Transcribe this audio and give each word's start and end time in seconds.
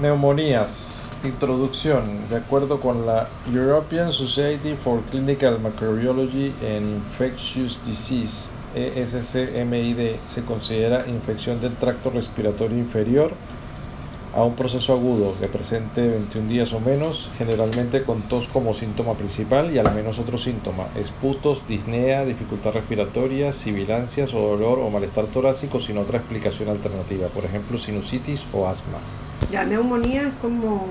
Neumonías. 0.00 1.08
Introducción. 1.22 2.28
De 2.28 2.36
acuerdo 2.36 2.80
con 2.80 3.06
la 3.06 3.28
European 3.52 4.12
Society 4.12 4.74
for 4.74 5.00
Clinical 5.02 5.60
Microbiology 5.60 6.52
and 6.62 6.96
Infectious 6.96 7.78
Disease, 7.86 8.50
ESCMID, 8.74 10.16
se 10.24 10.44
considera 10.44 11.06
infección 11.06 11.60
del 11.60 11.76
tracto 11.76 12.10
respiratorio 12.10 12.76
inferior 12.76 13.34
a 14.34 14.42
un 14.42 14.56
proceso 14.56 14.92
agudo 14.92 15.36
que 15.38 15.46
presente 15.46 16.08
21 16.08 16.48
días 16.48 16.72
o 16.72 16.80
menos, 16.80 17.30
generalmente 17.38 18.02
con 18.02 18.22
tos 18.22 18.48
como 18.48 18.74
síntoma 18.74 19.14
principal 19.14 19.72
y 19.72 19.78
al 19.78 19.94
menos 19.94 20.18
otro 20.18 20.38
síntoma, 20.38 20.88
esputos, 20.96 21.68
disnea, 21.68 22.24
dificultad 22.24 22.72
respiratoria, 22.72 23.52
sibilancias 23.52 24.34
o 24.34 24.40
dolor 24.40 24.80
o 24.80 24.90
malestar 24.90 25.26
torácico 25.26 25.78
sin 25.78 25.98
otra 25.98 26.18
explicación 26.18 26.68
alternativa, 26.68 27.28
por 27.28 27.44
ejemplo 27.44 27.78
sinusitis 27.78 28.44
o 28.52 28.66
asma. 28.66 28.98
La 29.54 29.64
neumonía 29.64 30.22
es 30.22 30.34
como... 30.42 30.88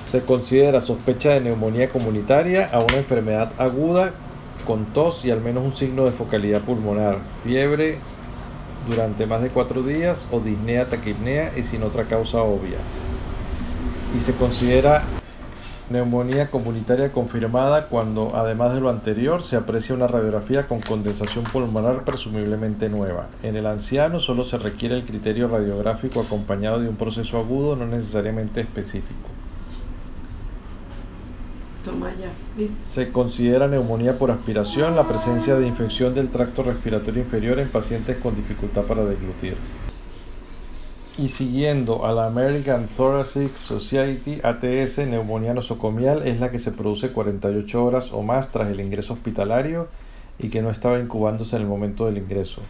Se 0.00 0.22
considera 0.22 0.80
sospecha 0.80 1.34
de 1.34 1.42
neumonía 1.42 1.90
comunitaria 1.90 2.70
a 2.72 2.78
una 2.78 2.96
enfermedad 2.96 3.52
aguda 3.58 4.14
con 4.66 4.86
tos 4.86 5.26
y 5.26 5.30
al 5.30 5.42
menos 5.42 5.62
un 5.62 5.74
signo 5.74 6.06
de 6.06 6.12
focalidad 6.12 6.62
pulmonar, 6.62 7.18
fiebre, 7.44 7.98
durante 8.88 9.26
más 9.26 9.42
de 9.42 9.50
cuatro 9.50 9.82
días 9.82 10.26
o 10.30 10.40
disnea 10.40 10.86
taquipnea 10.86 11.52
y 11.58 11.62
sin 11.62 11.82
otra 11.82 12.04
causa 12.04 12.42
obvia. 12.42 12.78
Y 14.16 14.20
se 14.20 14.32
considera 14.32 15.02
neumonía 15.90 16.50
comunitaria 16.50 17.12
confirmada 17.12 17.88
cuando, 17.88 18.36
además 18.36 18.72
de 18.74 18.80
lo 18.80 18.88
anterior, 18.88 19.42
se 19.42 19.56
aprecia 19.56 19.94
una 19.94 20.06
radiografía 20.06 20.66
con 20.66 20.80
condensación 20.80 21.44
pulmonar 21.44 22.04
presumiblemente 22.04 22.88
nueva. 22.88 23.28
En 23.42 23.56
el 23.56 23.66
anciano 23.66 24.20
solo 24.20 24.44
se 24.44 24.58
requiere 24.58 24.94
el 24.94 25.04
criterio 25.04 25.48
radiográfico 25.48 26.20
acompañado 26.20 26.80
de 26.80 26.88
un 26.88 26.96
proceso 26.96 27.38
agudo 27.38 27.76
no 27.76 27.86
necesariamente 27.86 28.60
específico. 28.60 29.28
Se 32.78 33.10
considera 33.10 33.66
neumonía 33.66 34.18
por 34.18 34.30
aspiración 34.30 34.94
la 34.94 35.08
presencia 35.08 35.56
de 35.56 35.66
infección 35.66 36.14
del 36.14 36.28
tracto 36.28 36.62
respiratorio 36.62 37.22
inferior 37.22 37.58
en 37.58 37.68
pacientes 37.68 38.18
con 38.18 38.36
dificultad 38.36 38.82
para 38.82 39.04
deglutir. 39.04 39.56
Y 41.20 41.28
siguiendo 41.28 42.06
a 42.06 42.12
la 42.12 42.24
American 42.24 42.86
Thoracic 42.96 43.54
Society 43.54 44.40
ATS, 44.42 45.06
neumonía 45.06 45.52
nosocomial 45.52 46.26
es 46.26 46.40
la 46.40 46.50
que 46.50 46.58
se 46.58 46.72
produce 46.72 47.10
48 47.10 47.84
horas 47.84 48.10
o 48.14 48.22
más 48.22 48.52
tras 48.52 48.70
el 48.70 48.80
ingreso 48.80 49.12
hospitalario 49.12 49.88
y 50.38 50.48
que 50.48 50.62
no 50.62 50.70
estaba 50.70 50.98
incubándose 50.98 51.56
en 51.56 51.62
el 51.62 51.68
momento 51.68 52.06
del 52.06 52.16
ingreso. 52.16 52.62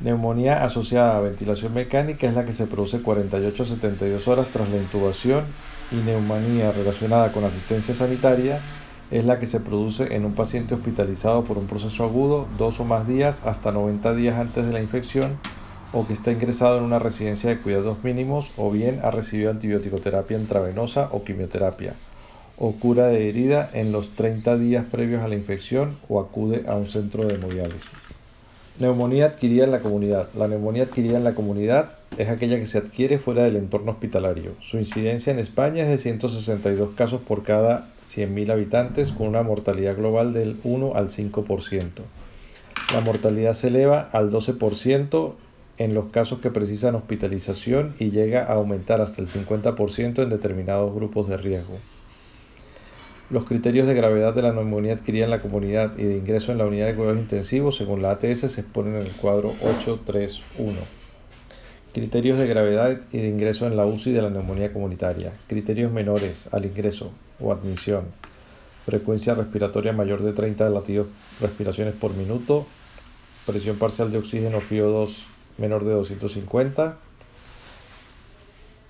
Neumonía 0.00 0.64
asociada 0.64 1.18
a 1.18 1.20
ventilación 1.20 1.74
mecánica 1.74 2.26
es 2.26 2.32
la 2.32 2.46
que 2.46 2.54
se 2.54 2.66
produce 2.66 3.02
48 3.02 3.62
a 3.62 3.66
72 3.66 4.26
horas 4.26 4.48
tras 4.48 4.70
la 4.70 4.78
intubación 4.78 5.44
y 5.92 5.96
neumonía 5.96 6.72
relacionada 6.72 7.30
con 7.30 7.44
asistencia 7.44 7.92
sanitaria 7.92 8.58
es 9.10 9.26
la 9.26 9.38
que 9.38 9.44
se 9.44 9.60
produce 9.60 10.14
en 10.14 10.24
un 10.24 10.32
paciente 10.32 10.74
hospitalizado 10.74 11.44
por 11.44 11.58
un 11.58 11.66
proceso 11.66 12.04
agudo 12.04 12.48
dos 12.56 12.80
o 12.80 12.86
más 12.86 13.06
días 13.06 13.44
hasta 13.44 13.70
90 13.70 14.14
días 14.14 14.38
antes 14.38 14.64
de 14.64 14.72
la 14.72 14.80
infección 14.80 15.36
o 15.92 16.06
que 16.06 16.12
está 16.12 16.32
ingresado 16.32 16.78
en 16.78 16.84
una 16.84 16.98
residencia 16.98 17.50
de 17.50 17.58
cuidados 17.58 18.02
mínimos 18.04 18.52
o 18.56 18.70
bien 18.70 19.00
ha 19.02 19.10
recibido 19.10 19.50
antibiótico-terapia 19.50 20.38
intravenosa 20.38 21.08
o 21.12 21.24
quimioterapia 21.24 21.94
o 22.60 22.72
cura 22.72 23.06
de 23.06 23.28
herida 23.28 23.70
en 23.72 23.90
los 23.90 24.10
30 24.10 24.58
días 24.58 24.84
previos 24.84 25.22
a 25.22 25.28
la 25.28 25.34
infección 25.34 25.96
o 26.08 26.20
acude 26.20 26.64
a 26.68 26.76
un 26.76 26.86
centro 26.86 27.24
de 27.24 27.34
hemodiálisis. 27.34 27.90
Neumonía 28.78 29.26
adquirida 29.26 29.64
en 29.64 29.70
la 29.70 29.80
comunidad. 29.80 30.28
La 30.34 30.46
neumonía 30.46 30.84
adquirida 30.84 31.16
en 31.16 31.24
la 31.24 31.34
comunidad 31.34 31.92
es 32.18 32.28
aquella 32.28 32.58
que 32.58 32.66
se 32.66 32.78
adquiere 32.78 33.18
fuera 33.18 33.42
del 33.44 33.56
entorno 33.56 33.92
hospitalario. 33.92 34.52
Su 34.60 34.76
incidencia 34.76 35.32
en 35.32 35.38
España 35.38 35.84
es 35.84 35.88
de 35.88 35.98
162 35.98 36.90
casos 36.94 37.22
por 37.22 37.42
cada 37.42 37.88
100.000 38.06 38.50
habitantes, 38.50 39.12
con 39.12 39.28
una 39.28 39.42
mortalidad 39.42 39.96
global 39.96 40.32
del 40.32 40.60
1 40.64 40.94
al 40.96 41.08
5%. 41.08 41.88
La 42.94 43.00
mortalidad 43.00 43.54
se 43.54 43.68
eleva 43.68 44.08
al 44.12 44.30
12% 44.30 45.34
en 45.80 45.94
los 45.94 46.10
casos 46.10 46.40
que 46.40 46.50
precisan 46.50 46.94
hospitalización 46.94 47.94
y 47.98 48.10
llega 48.10 48.44
a 48.44 48.52
aumentar 48.52 49.00
hasta 49.00 49.22
el 49.22 49.28
50% 49.28 50.22
en 50.22 50.28
determinados 50.28 50.94
grupos 50.94 51.26
de 51.26 51.38
riesgo. 51.38 51.78
Los 53.30 53.44
criterios 53.44 53.86
de 53.86 53.94
gravedad 53.94 54.34
de 54.34 54.42
la 54.42 54.52
neumonía 54.52 54.92
adquirida 54.92 55.24
en 55.24 55.30
la 55.30 55.40
comunidad 55.40 55.96
y 55.96 56.02
de 56.02 56.18
ingreso 56.18 56.52
en 56.52 56.58
la 56.58 56.66
unidad 56.66 56.88
de 56.88 56.96
cuidados 56.96 57.18
intensivos 57.18 57.76
según 57.76 58.02
la 58.02 58.10
ATS 58.10 58.52
se 58.52 58.60
exponen 58.60 58.96
en 58.96 59.06
el 59.06 59.12
cuadro 59.12 59.54
831. 59.62 60.76
Criterios 61.94 62.38
de 62.38 62.46
gravedad 62.46 63.00
y 63.10 63.18
de 63.18 63.28
ingreso 63.28 63.66
en 63.66 63.78
la 63.78 63.86
UCI 63.86 64.12
de 64.12 64.20
la 64.20 64.28
neumonía 64.28 64.74
comunitaria. 64.74 65.32
Criterios 65.46 65.90
menores 65.90 66.50
al 66.52 66.66
ingreso 66.66 67.10
o 67.40 67.52
admisión. 67.52 68.04
Frecuencia 68.84 69.34
respiratoria 69.34 69.94
mayor 69.94 70.22
de 70.22 70.34
30 70.34 70.68
latidos 70.68 71.06
respiraciones 71.40 71.94
por 71.94 72.14
minuto. 72.14 72.66
Presión 73.46 73.76
parcial 73.76 74.12
de 74.12 74.18
oxígeno 74.18 74.60
FIO2 74.60 75.39
menor 75.60 75.84
de 75.84 75.92
250. 75.92 76.98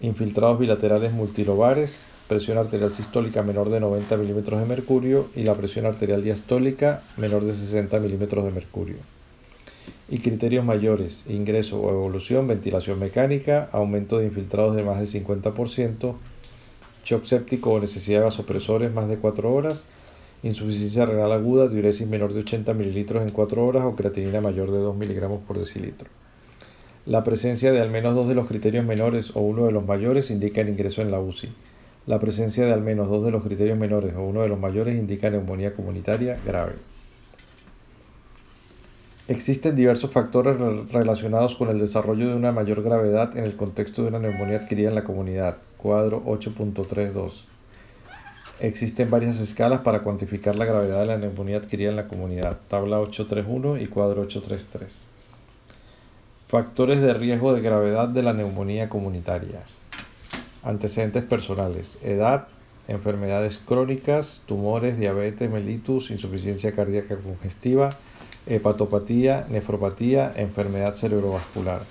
Infiltrados 0.00 0.58
bilaterales 0.58 1.12
multilobares 1.12 2.08
presión 2.30 2.58
arterial 2.58 2.94
sistólica 2.94 3.42
menor 3.42 3.70
de 3.70 3.80
90 3.80 4.16
milímetros 4.16 4.60
de 4.60 4.66
mercurio 4.66 5.26
y 5.34 5.42
la 5.42 5.56
presión 5.56 5.84
arterial 5.84 6.22
diastólica 6.22 7.02
menor 7.16 7.42
de 7.42 7.52
60 7.52 7.98
milímetros 7.98 8.44
de 8.44 8.52
mercurio. 8.52 8.98
Y 10.08 10.20
criterios 10.20 10.64
mayores, 10.64 11.24
ingreso 11.28 11.80
o 11.80 11.90
evolución, 11.90 12.46
ventilación 12.46 13.00
mecánica, 13.00 13.68
aumento 13.72 14.18
de 14.18 14.26
infiltrados 14.26 14.76
de 14.76 14.84
más 14.84 14.98
del 15.00 15.08
50%, 15.08 16.14
shock 17.04 17.24
séptico 17.24 17.72
o 17.72 17.80
necesidad 17.80 18.20
de 18.20 18.26
vasopresores 18.26 18.94
más 18.94 19.08
de 19.08 19.16
4 19.16 19.52
horas, 19.52 19.82
insuficiencia 20.44 21.06
renal 21.06 21.32
aguda, 21.32 21.66
diuresis 21.66 22.06
menor 22.06 22.32
de 22.32 22.40
80 22.42 22.74
mililitros 22.74 23.24
en 23.24 23.30
4 23.30 23.66
horas 23.66 23.82
o 23.86 23.96
creatinina 23.96 24.40
mayor 24.40 24.70
de 24.70 24.78
2 24.78 24.96
miligramos 24.96 25.40
por 25.48 25.58
decilitro. 25.58 26.08
La 27.06 27.24
presencia 27.24 27.72
de 27.72 27.80
al 27.80 27.88
menos 27.88 28.14
dos 28.14 28.28
de 28.28 28.34
los 28.34 28.46
criterios 28.46 28.84
menores 28.84 29.34
o 29.34 29.40
uno 29.40 29.64
de 29.64 29.72
los 29.72 29.86
mayores 29.86 30.30
indica 30.30 30.60
el 30.60 30.68
ingreso 30.68 31.00
en 31.00 31.10
la 31.10 31.18
UCI. 31.18 31.50
La 32.06 32.18
presencia 32.18 32.66
de 32.66 32.74
al 32.74 32.82
menos 32.82 33.08
dos 33.08 33.24
de 33.24 33.30
los 33.30 33.42
criterios 33.42 33.78
menores 33.78 34.14
o 34.16 34.22
uno 34.22 34.42
de 34.42 34.48
los 34.48 34.60
mayores 34.60 34.96
indica 34.96 35.30
neumonía 35.30 35.72
comunitaria 35.72 36.38
grave. 36.44 36.74
Existen 39.28 39.76
diversos 39.76 40.10
factores 40.10 40.58
relacionados 40.90 41.54
con 41.54 41.70
el 41.70 41.78
desarrollo 41.78 42.28
de 42.28 42.34
una 42.34 42.52
mayor 42.52 42.82
gravedad 42.82 43.34
en 43.34 43.44
el 43.44 43.56
contexto 43.56 44.02
de 44.02 44.08
una 44.08 44.18
neumonía 44.18 44.58
adquirida 44.58 44.90
en 44.90 44.94
la 44.94 45.04
comunidad. 45.04 45.56
Cuadro 45.78 46.22
8.32. 46.26 47.44
Existen 48.60 49.08
varias 49.08 49.38
escalas 49.40 49.80
para 49.80 50.00
cuantificar 50.00 50.56
la 50.56 50.66
gravedad 50.66 51.00
de 51.00 51.06
la 51.06 51.16
neumonía 51.16 51.56
adquirida 51.56 51.88
en 51.88 51.96
la 51.96 52.08
comunidad. 52.08 52.58
Tabla 52.68 53.00
831 53.00 53.78
y 53.78 53.86
cuadro 53.86 54.20
833. 54.22 55.19
Factores 56.50 57.00
de 57.00 57.14
riesgo 57.14 57.52
de 57.52 57.60
gravedad 57.60 58.08
de 58.08 58.24
la 58.24 58.32
neumonía 58.32 58.88
comunitaria. 58.88 59.62
Antecedentes 60.64 61.22
personales, 61.22 61.96
edad, 62.02 62.48
enfermedades 62.88 63.58
crónicas, 63.58 64.42
tumores, 64.46 64.98
diabetes, 64.98 65.48
mellitus, 65.48 66.10
insuficiencia 66.10 66.72
cardíaca 66.72 67.18
congestiva, 67.18 67.90
hepatopatía, 68.48 69.46
nefropatía, 69.48 70.32
enfermedad 70.34 70.96
cerebrovascular. 70.96 71.82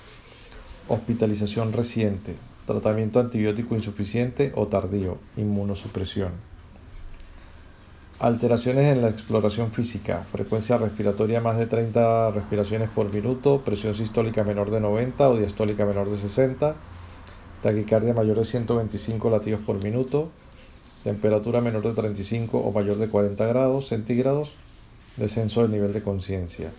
Hospitalización 0.90 1.72
reciente, 1.72 2.36
tratamiento 2.68 3.22
antibiótico 3.22 3.76
insuficiente 3.76 4.52
o 4.56 4.68
tardío, 4.68 5.20
inmunosupresión. 5.38 6.34
Alteraciones 8.20 8.88
en 8.88 9.02
la 9.02 9.08
exploración 9.08 9.72
física, 9.72 10.26
frecuencia 10.30 10.78
respiratoria 10.78 11.40
más 11.40 11.58
de 11.58 11.68
30 11.68 12.32
respiraciones 12.32 12.90
por 12.90 13.14
minuto, 13.14 13.62
presión 13.64 13.96
sistólica 13.96 14.44
menor 14.44 14.72
de 14.72 14.82
90 14.82 15.30
o 15.30 15.38
diastólica 15.38 15.86
menor 15.86 16.10
de 16.10 16.18
60, 16.18 16.76
taquicardia 17.64 18.14
mayor 18.14 18.38
de 18.38 18.44
125 18.44 19.30
latidos 19.30 19.62
por 19.62 19.82
minuto, 19.82 20.28
temperatura 21.06 21.62
menor 21.62 21.82
de 21.82 21.94
35 21.94 22.58
o 22.58 22.74
mayor 22.74 22.98
de 22.98 23.08
40 23.08 23.46
grados 23.46 23.88
centígrados, 23.88 24.56
descenso 25.16 25.62
del 25.62 25.72
nivel 25.72 25.94
de 25.94 26.04
conciencia. 26.04 26.72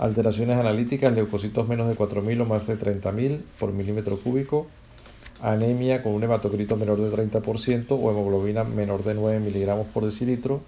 Alteraciones 0.00 0.58
analíticas, 0.58 1.14
leucocitos 1.14 1.68
menos 1.68 1.86
de 1.86 1.94
4.000 1.94 2.42
o 2.42 2.44
más 2.44 2.66
de 2.66 2.76
30.000 2.76 3.40
por 3.60 3.72
milímetro 3.72 4.18
cúbico, 4.18 4.66
anemia 5.42 6.02
con 6.02 6.12
un 6.12 6.24
hematocrito 6.24 6.76
menor 6.76 6.98
de 6.98 7.10
30% 7.10 7.86
o 7.90 8.10
hemoglobina 8.10 8.64
menor 8.64 9.04
de 9.04 9.14
9 9.14 9.40
miligramos 9.40 9.86
por 9.86 10.04
decilitro, 10.04 10.60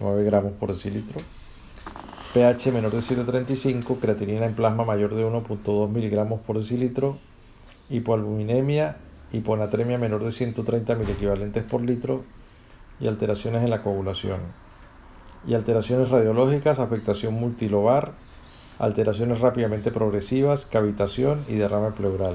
9 0.00 0.24
gramos 0.24 0.52
por 0.52 0.72
decilitro, 0.72 1.20
pH 2.32 2.72
menor 2.72 2.92
de 2.92 2.98
7.35, 2.98 3.98
creatinina 3.98 4.46
en 4.46 4.54
plasma 4.54 4.84
mayor 4.84 5.14
de 5.14 5.26
1.2 5.26 5.88
miligramos 5.88 6.40
por 6.40 6.56
decilitro, 6.58 7.18
hipoalbuminemia, 7.88 8.96
hiponatremia 9.32 9.98
menor 9.98 10.24
de 10.24 10.32
130 10.32 10.92
equivalentes 11.10 11.64
por 11.64 11.82
litro 11.82 12.24
y 13.00 13.08
alteraciones 13.08 13.64
en 13.64 13.70
la 13.70 13.82
coagulación. 13.82 14.40
Y 15.46 15.54
alteraciones 15.54 16.10
radiológicas, 16.10 16.78
afectación 16.78 17.34
multilobar, 17.34 18.12
alteraciones 18.78 19.40
rápidamente 19.40 19.90
progresivas, 19.90 20.66
cavitación 20.66 21.44
y 21.48 21.54
derrame 21.54 21.92
pleural. 21.92 22.34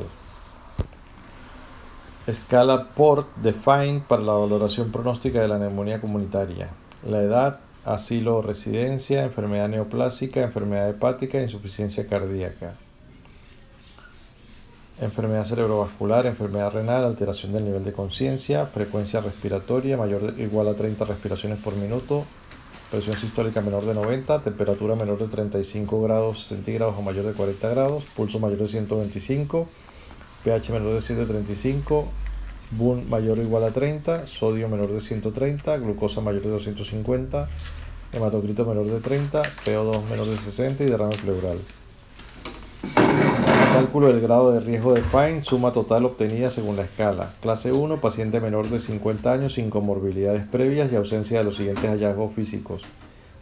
Escala 2.28 2.88
PORT 2.96 3.28
Define 3.44 4.02
para 4.08 4.24
la 4.24 4.34
valoración 4.34 4.92
pronóstica 4.92 5.40
de 5.42 5.48
la 5.48 5.60
neumonía 5.60 6.02
comunitaria. 6.02 6.70
La 7.08 7.22
edad, 7.22 7.60
asilo 7.84 8.38
o 8.38 8.42
residencia, 8.42 9.24
enfermedad 9.24 9.70
neoplásica, 9.70 10.42
enfermedad 10.42 10.90
hepática, 10.90 11.40
insuficiencia 11.40 12.08
cardíaca. 12.08 12.74
Enfermedad 15.00 15.44
cerebrovascular, 15.44 16.26
enfermedad 16.26 16.72
renal, 16.72 17.04
alteración 17.04 17.54
del 17.54 17.66
nivel 17.66 17.84
de 17.84 17.94
conciencia, 17.94 18.66
frecuencia 18.66 19.22
respiratoria 19.22 19.96
mayor 19.96 20.24
o 20.24 20.42
igual 20.42 20.68
a 20.70 20.74
30 20.74 21.06
respiraciones 21.06 21.60
por 21.60 21.76
minuto, 21.76 22.26
presión 22.90 23.18
sistólica 23.18 23.62
menor 23.62 23.86
de 23.86 23.94
90, 23.94 24.42
temperatura 24.42 24.96
menor 24.96 25.20
de 25.20 25.28
35 25.28 26.02
grados 26.02 26.48
centígrados 26.48 26.96
o 26.98 27.04
mayor 27.04 27.26
de 27.26 27.34
40 27.34 27.70
grados, 27.70 28.04
pulso 28.16 28.40
mayor 28.40 28.58
de 28.58 28.68
125, 28.68 29.68
pH 30.46 30.72
menor 30.72 30.94
de 30.94 31.02
735, 31.02 32.06
BUN 32.70 33.10
mayor 33.10 33.40
o 33.40 33.42
igual 33.42 33.64
a 33.64 33.72
30, 33.72 34.28
sodio 34.28 34.70
menor 34.70 34.92
de 34.92 35.02
130, 35.02 35.76
glucosa 35.78 36.22
mayor 36.22 36.44
de 36.44 36.50
250, 36.50 37.50
hematocrito 38.14 38.64
menor 38.64 38.86
de 38.86 39.00
30, 39.00 39.42
PO2 39.42 40.04
menor 40.08 40.28
de 40.28 40.38
60 40.38 40.84
y 40.84 40.86
derrame 40.86 41.16
pleural. 41.16 41.58
Cálculo 43.74 44.08
del 44.08 44.22
grado 44.22 44.52
de 44.52 44.60
riesgo 44.60 44.94
de 44.94 45.02
FINE, 45.02 45.44
suma 45.44 45.74
total 45.74 46.06
obtenida 46.06 46.52
según 46.52 46.76
la 46.76 46.84
escala. 46.84 47.34
Clase 47.42 47.72
1, 47.72 48.00
paciente 48.00 48.40
menor 48.40 48.70
de 48.70 48.78
50 48.78 49.34
años 49.34 49.54
sin 49.54 49.72
comorbilidades 49.72 50.46
previas 50.46 50.92
y 50.92 50.96
ausencia 50.96 51.40
de 51.40 51.44
los 51.44 51.56
siguientes 51.56 51.90
hallazgos 51.90 52.36
físicos. 52.36 52.84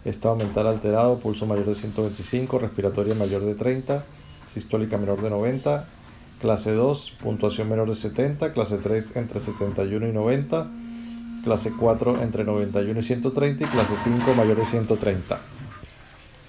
Estado 0.05 0.37
mental 0.37 0.67
alterado, 0.67 1.19
pulso 1.19 1.45
mayor 1.47 1.65
de 1.65 1.75
125, 1.75 2.59
respiratoria 2.59 3.13
mayor 3.13 3.41
de 3.41 3.55
30, 3.55 4.05
sistólica 4.47 4.97
menor 4.97 5.21
de 5.21 5.29
90, 5.29 5.85
clase 6.43 6.73
2, 6.73 7.13
puntuación 7.23 7.69
menor 7.69 7.87
de 7.87 7.95
70, 7.95 8.51
clase 8.51 8.77
3 8.77 9.15
entre 9.15 9.39
71 9.39 10.07
y 10.09 10.11
90, 10.11 10.69
clase 11.41 11.71
4 11.79 12.21
entre 12.21 12.43
91 12.43 12.99
y 12.99 13.01
130 13.01 13.63
y 13.63 13.67
clase 13.67 13.93
5 13.97 14.33
mayor 14.35 14.57
de 14.57 14.65
130. 14.65 15.39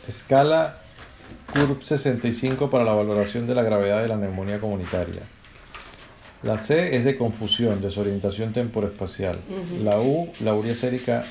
Escala 0.08 0.78
CURB 1.52 1.80
65 1.80 2.70
para 2.70 2.82
la 2.82 2.92
valoración 2.92 3.46
de 3.46 3.54
la 3.54 3.62
gravedad 3.62 4.02
de 4.02 4.08
la 4.08 4.16
neumonía 4.16 4.58
comunitaria. 4.58 5.22
La 6.42 6.58
C 6.58 6.96
es 6.96 7.04
de 7.04 7.16
confusión, 7.16 7.80
desorientación 7.80 8.52
temporoespacial. 8.52 9.38
La 9.80 10.00
U, 10.00 10.28
la 10.40 10.54
urea 10.54 10.74
sérica, 10.74 11.24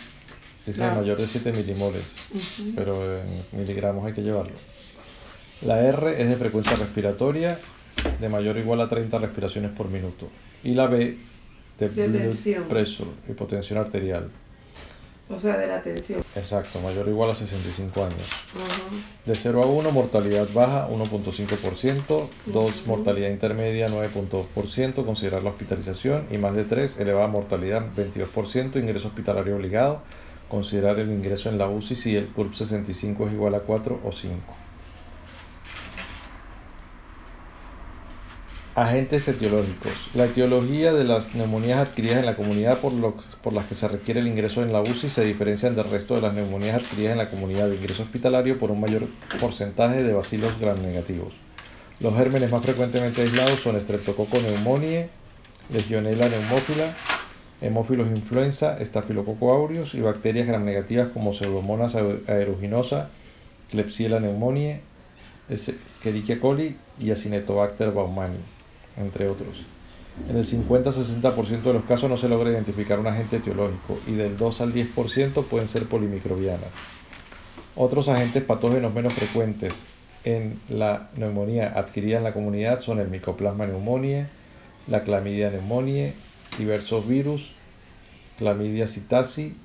es 0.65 0.77
mayor 0.77 1.17
de 1.17 1.27
7 1.27 1.51
milimoles, 1.51 2.27
pero 2.77 3.19
en 3.19 3.43
miligramos 3.51 4.05
hay 4.05 4.13
que 4.13 4.21
llevarlo. 4.21 4.55
La 5.63 5.81
R 5.81 6.21
es 6.21 6.29
de 6.29 6.35
frecuencia 6.37 6.77
respiratoria 6.77 7.59
de 8.19 8.29
mayor 8.29 8.57
o 8.57 8.59
igual 8.59 8.81
a 8.81 8.89
30 8.89 9.17
respiraciones 9.19 9.71
por 9.71 9.89
minuto. 9.89 10.29
Y 10.63 10.73
la 10.73 10.87
B 10.87 11.17
de, 11.79 11.89
de 11.89 12.61
pressure, 12.69 13.09
hipotensión 13.27 13.79
arterial. 13.79 14.29
O 15.29 15.39
sea, 15.39 15.57
de 15.57 15.67
la 15.67 15.81
tensión. 15.81 16.21
Exacto, 16.35 16.79
mayor 16.81 17.07
o 17.07 17.09
igual 17.09 17.29
a 17.29 17.33
65 17.33 18.03
años. 18.03 18.29
De 19.25 19.35
0 19.35 19.63
a 19.63 19.65
1, 19.65 19.91
mortalidad 19.91 20.47
baja 20.53 20.87
1.5%, 20.89 22.27
2, 22.47 22.87
mortalidad 22.87 23.29
intermedia 23.29 23.89
9.2%, 23.89 25.05
considerar 25.05 25.43
la 25.43 25.51
hospitalización 25.51 26.27
y 26.29 26.37
más 26.37 26.55
de 26.55 26.65
3, 26.65 26.99
elevada 26.99 27.27
mortalidad 27.27 27.83
22%, 27.95 28.75
ingreso 28.79 29.07
hospitalario 29.07 29.55
obligado, 29.55 30.01
considerar 30.49 30.99
el 30.99 31.09
ingreso 31.09 31.49
en 31.49 31.57
la 31.57 31.67
UCI 31.67 31.95
si 31.95 32.15
el 32.15 32.27
CURP 32.27 32.53
65 32.53 33.27
es 33.27 33.33
igual 33.33 33.55
a 33.55 33.61
4 33.61 34.01
o 34.03 34.11
5. 34.11 34.35
Agentes 38.75 39.27
etiológicos. 39.27 40.09
La 40.15 40.25
etiología 40.25 40.93
de 40.93 41.03
las 41.03 41.35
neumonías 41.35 41.77
adquiridas 41.77 42.17
en 42.17 42.25
la 42.25 42.35
comunidad 42.35 42.79
por, 42.79 42.91
por 43.43 43.53
las 43.53 43.67
que 43.67 43.75
se 43.75 43.87
requiere 43.87 44.19
el 44.19 44.25
ingreso 44.25 44.63
en 44.63 44.73
la 44.73 44.81
UCI 44.81 45.11
se 45.11 45.23
diferencian 45.23 45.75
del 45.75 45.91
resto 45.91 46.15
de 46.15 46.21
las 46.21 46.33
neumonías 46.33 46.81
adquiridas 46.81 47.11
en 47.11 47.19
la 47.19 47.29
comunidad 47.29 47.69
de 47.69 47.75
ingreso 47.75 48.01
hospitalario 48.01 48.57
por 48.57 48.71
un 48.71 48.81
mayor 48.81 49.05
porcentaje 49.39 50.01
de 50.01 50.11
bacilos 50.13 50.59
gram 50.59 50.81
negativos. 50.81 51.35
Los 51.99 52.15
gérmenes 52.15 52.49
más 52.49 52.63
frecuentemente 52.63 53.21
aislados 53.21 53.59
son 53.59 53.79
Streptococcus 53.79 54.39
pneumoniae, 54.39 55.07
Legionella 55.71 56.25
pneumófila, 56.27 56.95
Hemófilos 57.61 58.07
influenza, 58.07 58.83
Staphylococcus 58.83 59.51
aureus 59.51 59.93
y 59.93 60.01
bacterias 60.01 60.47
gram 60.47 60.65
negativas 60.65 61.09
como 61.09 61.33
Pseudomonas 61.33 61.93
aeruginosa, 61.93 63.09
Klebsiella 63.69 64.17
pneumoniae, 64.17 64.81
Escherichia 65.47 66.39
coli 66.39 66.75
y 66.99 67.11
Acinetobacter 67.11 67.91
baumannii 67.91 68.53
entre 68.97 69.29
otros. 69.29 69.63
En 70.29 70.37
el 70.37 70.45
50-60% 70.45 71.61
de 71.63 71.73
los 71.73 71.85
casos 71.85 72.09
no 72.09 72.17
se 72.17 72.29
logra 72.29 72.51
identificar 72.51 72.99
un 72.99 73.07
agente 73.07 73.37
etiológico 73.37 73.99
y 74.07 74.13
del 74.13 74.37
2 74.37 74.61
al 74.61 74.73
10% 74.73 75.43
pueden 75.45 75.67
ser 75.67 75.85
polimicrobianas. 75.87 76.69
Otros 77.75 78.07
agentes 78.07 78.43
patógenos 78.43 78.93
menos 78.93 79.13
frecuentes 79.13 79.87
en 80.23 80.59
la 80.69 81.09
neumonía 81.17 81.73
adquirida 81.75 82.17
en 82.17 82.23
la 82.23 82.33
comunidad 82.33 82.81
son 82.81 82.99
el 82.99 83.09
Mycoplasma 83.09 83.65
pneumoniae, 83.65 84.27
la 84.87 85.03
Clamidia 85.03 85.49
pneumoniae, 85.49 86.13
diversos 86.57 87.07
virus, 87.07 87.51
Clamidia 88.37 88.87
citasi, 88.87 89.55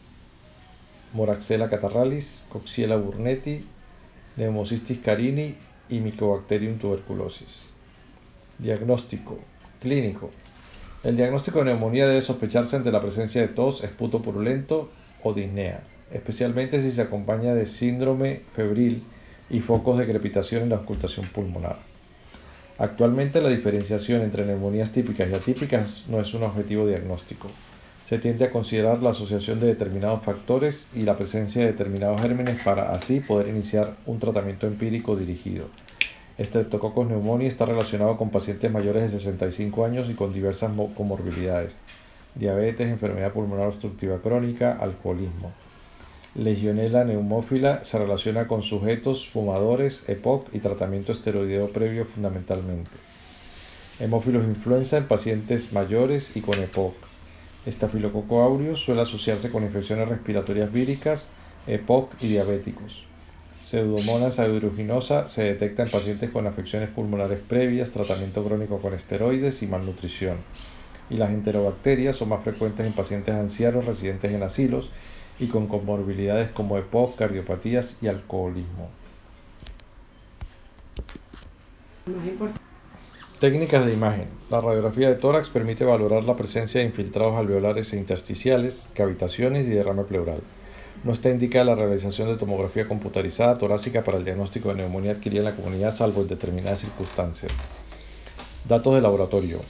Moraxella 1.13 1.69
catarralis, 1.69 2.45
Coxiella 2.49 2.97
burnetii, 2.97 3.65
Pneumocystis 4.37 4.99
carini 4.99 5.57
y 5.89 6.01
Mycobacterium 6.01 6.79
tuberculosis. 6.79 7.71
Diagnóstico 8.59 9.39
clínico. 9.81 10.31
El 11.05 11.17
diagnóstico 11.17 11.61
de 11.61 11.67
neumonía 11.67 12.09
debe 12.09 12.23
sospecharse 12.23 12.75
ante 12.75 12.91
la 12.91 13.01
presencia 13.01 13.41
de 13.41 13.49
tos, 13.49 13.85
esputo 13.85 14.21
purulento 14.21 14.91
o 15.23 15.33
disnea, 15.33 15.83
especialmente 16.13 16.83
si 16.83 16.91
se 16.91 17.03
acompaña 17.03 17.55
de 17.55 17.67
síndrome 17.67 18.43
febril 18.55 19.05
y 19.49 19.61
focos 19.61 19.99
de 19.99 20.07
crepitación 20.07 20.65
en 20.65 20.71
la 20.71 20.77
ocultación 20.77 21.27
pulmonar. 21.27 21.79
Actualmente 22.79 23.41
la 23.41 23.49
diferenciación 23.49 24.23
entre 24.23 24.45
neumonías 24.45 24.93
típicas 24.93 25.31
y 25.31 25.35
atípicas 25.35 26.07
no 26.09 26.21
es 26.21 26.35
un 26.35 26.43
objetivo 26.43 26.87
diagnóstico. 26.87 27.49
Se 28.03 28.19
tiende 28.19 28.47
a 28.47 28.51
considerar 28.51 29.03
la 29.03 29.11
asociación 29.11 29.61
de 29.61 29.67
determinados 29.67 30.25
factores 30.25 30.89
y 30.95 31.03
la 31.03 31.17
presencia 31.17 31.63
de 31.63 31.73
determinados 31.73 32.21
gérmenes 32.21 32.63
para 32.63 32.93
así 32.93 33.21
poder 33.21 33.49
iniciar 33.49 33.97
un 34.07 34.19
tratamiento 34.19 34.67
empírico 34.67 35.15
dirigido. 35.15 35.67
Streptococcus 36.39 37.07
pneumoniae 37.07 37.49
está 37.49 37.67
relacionado 37.67 38.17
con 38.17 38.31
pacientes 38.31 38.71
mayores 38.71 39.03
de 39.03 39.19
65 39.19 39.85
años 39.85 40.09
y 40.09 40.15
con 40.15 40.33
diversas 40.33 40.71
comorbilidades, 40.97 41.77
diabetes, 42.37 42.89
enfermedad 42.89 43.33
pulmonar 43.33 43.67
obstructiva 43.67 44.19
crónica, 44.23 44.73
alcoholismo. 44.73 45.53
Legionella 46.37 47.03
neumófila 47.03 47.85
se 47.85 47.99
relaciona 47.99 48.47
con 48.47 48.63
sujetos 48.63 49.27
fumadores, 49.27 50.09
EPOC 50.09 50.55
y 50.55 50.61
tratamiento 50.61 51.11
esteroideo 51.11 51.71
previo 51.71 52.05
fundamentalmente. 52.05 52.91
Hemófilos 53.99 54.45
influenza 54.45 54.97
en 54.97 55.09
pacientes 55.09 55.73
mayores 55.73 56.37
y 56.37 56.41
con 56.41 56.55
EPOC. 56.61 56.95
Estafilococo 57.67 58.43
aureus 58.43 58.79
suele 58.79 59.01
asociarse 59.01 59.51
con 59.51 59.65
infecciones 59.65 60.09
respiratorias 60.09 60.73
víricas, 60.73 61.31
EPOC 61.67 62.15
y 62.21 62.29
diabéticos. 62.29 63.08
Pseudomonas 63.69 64.39
aeruginosa 64.39 65.29
se 65.29 65.43
detecta 65.43 65.83
en 65.83 65.91
pacientes 65.91 66.31
con 66.31 66.47
afecciones 66.47 66.89
pulmonares 66.89 67.39
previas, 67.39 67.91
tratamiento 67.91 68.43
crónico 68.43 68.79
con 68.79 68.95
esteroides 68.95 69.63
y 69.63 69.67
malnutrición. 69.67 70.39
Y 71.11 71.19
las 71.19 71.33
enterobacterias 71.33 72.17
son 72.17 72.31
más 72.31 72.43
frecuentes 72.43 72.87
en 72.87 72.95
pacientes 72.95 73.35
ancianos 73.35 73.85
residentes 73.85 74.33
en 74.33 74.43
asilos 74.43 74.89
y 75.39 75.49
con 75.49 75.67
comorbilidades 75.67 76.49
como 76.49 76.79
EPOC, 76.79 77.17
cardiopatías 77.17 77.99
y 78.01 78.07
alcoholismo. 78.07 78.89
Técnicas 83.39 83.85
de 83.85 83.93
imagen. 83.93 84.29
La 84.49 84.63
radiografía 84.63 85.11
de 85.11 85.17
tórax 85.17 85.51
permite 85.51 85.85
valorar 85.85 86.25
la 86.25 86.37
presencia 86.37 86.81
de 86.81 86.87
infiltrados 86.87 87.37
alveolares 87.37 87.93
e 87.93 87.99
intersticiales, 87.99 88.89
cavitaciones 88.95 89.67
y 89.67 89.73
derrame 89.73 90.05
pleural. 90.05 90.41
No 91.05 91.13
está 91.13 91.31
indicada 91.31 91.65
la 91.65 91.75
realización 91.77 92.29
de 92.29 92.37
tomografía 92.37 92.89
computarizada 92.89 93.57
torácica 93.57 94.03
para 94.03 94.19
el 94.19 94.25
diagnóstico 94.25 94.71
de 94.71 94.77
neumonía 94.77 95.13
adquirida 95.13 95.41
en 95.41 95.45
la 95.45 95.55
comunidad, 95.55 95.95
salvo 95.95 96.23
en 96.23 96.29
determinadas 96.29 96.81
circunstancias. 96.81 97.53
Datos 98.69 98.97
de 98.97 99.01
laboratorio. 99.01 99.61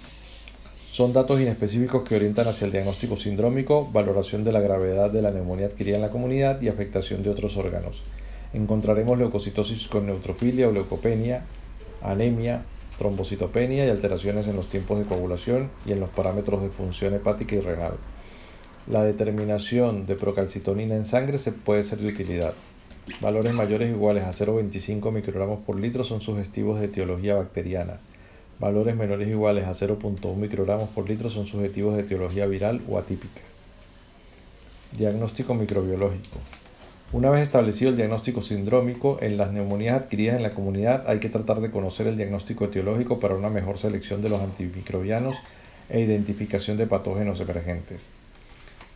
Son 0.88 1.12
datos 1.12 1.38
inespecíficos 1.38 2.02
que 2.08 2.16
orientan 2.16 2.48
hacia 2.48 2.64
el 2.64 2.72
diagnóstico 2.72 3.16
sindrómico, 3.16 3.88
valoración 3.92 4.42
de 4.42 4.52
la 4.52 4.60
gravedad 4.60 5.10
de 5.10 5.20
la 5.20 5.30
neumonía 5.30 5.66
adquirida 5.66 5.96
en 5.96 6.02
la 6.02 6.10
comunidad 6.10 6.62
y 6.62 6.68
afectación 6.68 7.22
de 7.22 7.30
otros 7.30 7.58
órganos. 7.58 8.02
Encontraremos 8.54 9.18
leucocitosis 9.18 9.86
con 9.86 10.06
neutrofilia 10.06 10.66
o 10.66 10.72
leucopenia, 10.72 11.44
anemia, 12.02 12.62
trombocitopenia 12.96 13.86
y 13.86 13.90
alteraciones 13.90 14.48
en 14.48 14.56
los 14.56 14.68
tiempos 14.68 14.98
de 14.98 15.04
coagulación 15.04 15.70
y 15.84 15.92
en 15.92 16.00
los 16.00 16.08
parámetros 16.08 16.62
de 16.62 16.70
función 16.70 17.12
hepática 17.12 17.54
y 17.54 17.60
renal. 17.60 17.92
La 18.86 19.02
determinación 19.02 20.06
de 20.06 20.14
procalcitonina 20.14 20.94
en 20.94 21.04
sangre 21.04 21.38
se 21.38 21.52
puede 21.52 21.82
ser 21.82 21.98
de 21.98 22.08
utilidad. 22.08 22.54
Valores 23.20 23.52
mayores 23.52 23.90
iguales 23.90 24.24
a 24.24 24.30
0,25 24.30 25.10
microgramos 25.12 25.60
por 25.60 25.78
litro 25.78 26.04
son 26.04 26.20
sugestivos 26.20 26.78
de 26.78 26.86
etiología 26.86 27.34
bacteriana. 27.34 27.98
Valores 28.60 28.96
menores 28.96 29.28
iguales 29.28 29.66
a 29.66 29.70
0.1 29.70 30.34
microgramos 30.36 30.88
por 30.90 31.08
litro 31.08 31.30
son 31.30 31.46
subjetivos 31.46 31.96
de 31.96 32.02
etiología 32.02 32.46
viral 32.46 32.82
o 32.88 32.98
atípica. 32.98 33.40
Diagnóstico 34.92 35.54
microbiológico. 35.54 36.38
Una 37.12 37.30
vez 37.30 37.42
establecido 37.42 37.90
el 37.90 37.96
diagnóstico 37.96 38.42
sindrómico, 38.42 39.16
en 39.22 39.38
las 39.38 39.52
neumonías 39.52 39.96
adquiridas 39.96 40.36
en 40.36 40.42
la 40.42 40.54
comunidad 40.54 41.04
hay 41.08 41.20
que 41.20 41.30
tratar 41.30 41.60
de 41.60 41.70
conocer 41.70 42.06
el 42.06 42.16
diagnóstico 42.16 42.66
etiológico 42.66 43.18
para 43.18 43.34
una 43.34 43.48
mejor 43.48 43.78
selección 43.78 44.20
de 44.20 44.28
los 44.28 44.42
antimicrobianos 44.42 45.36
e 45.88 46.00
identificación 46.00 46.76
de 46.76 46.86
patógenos 46.86 47.40
emergentes. 47.40 48.10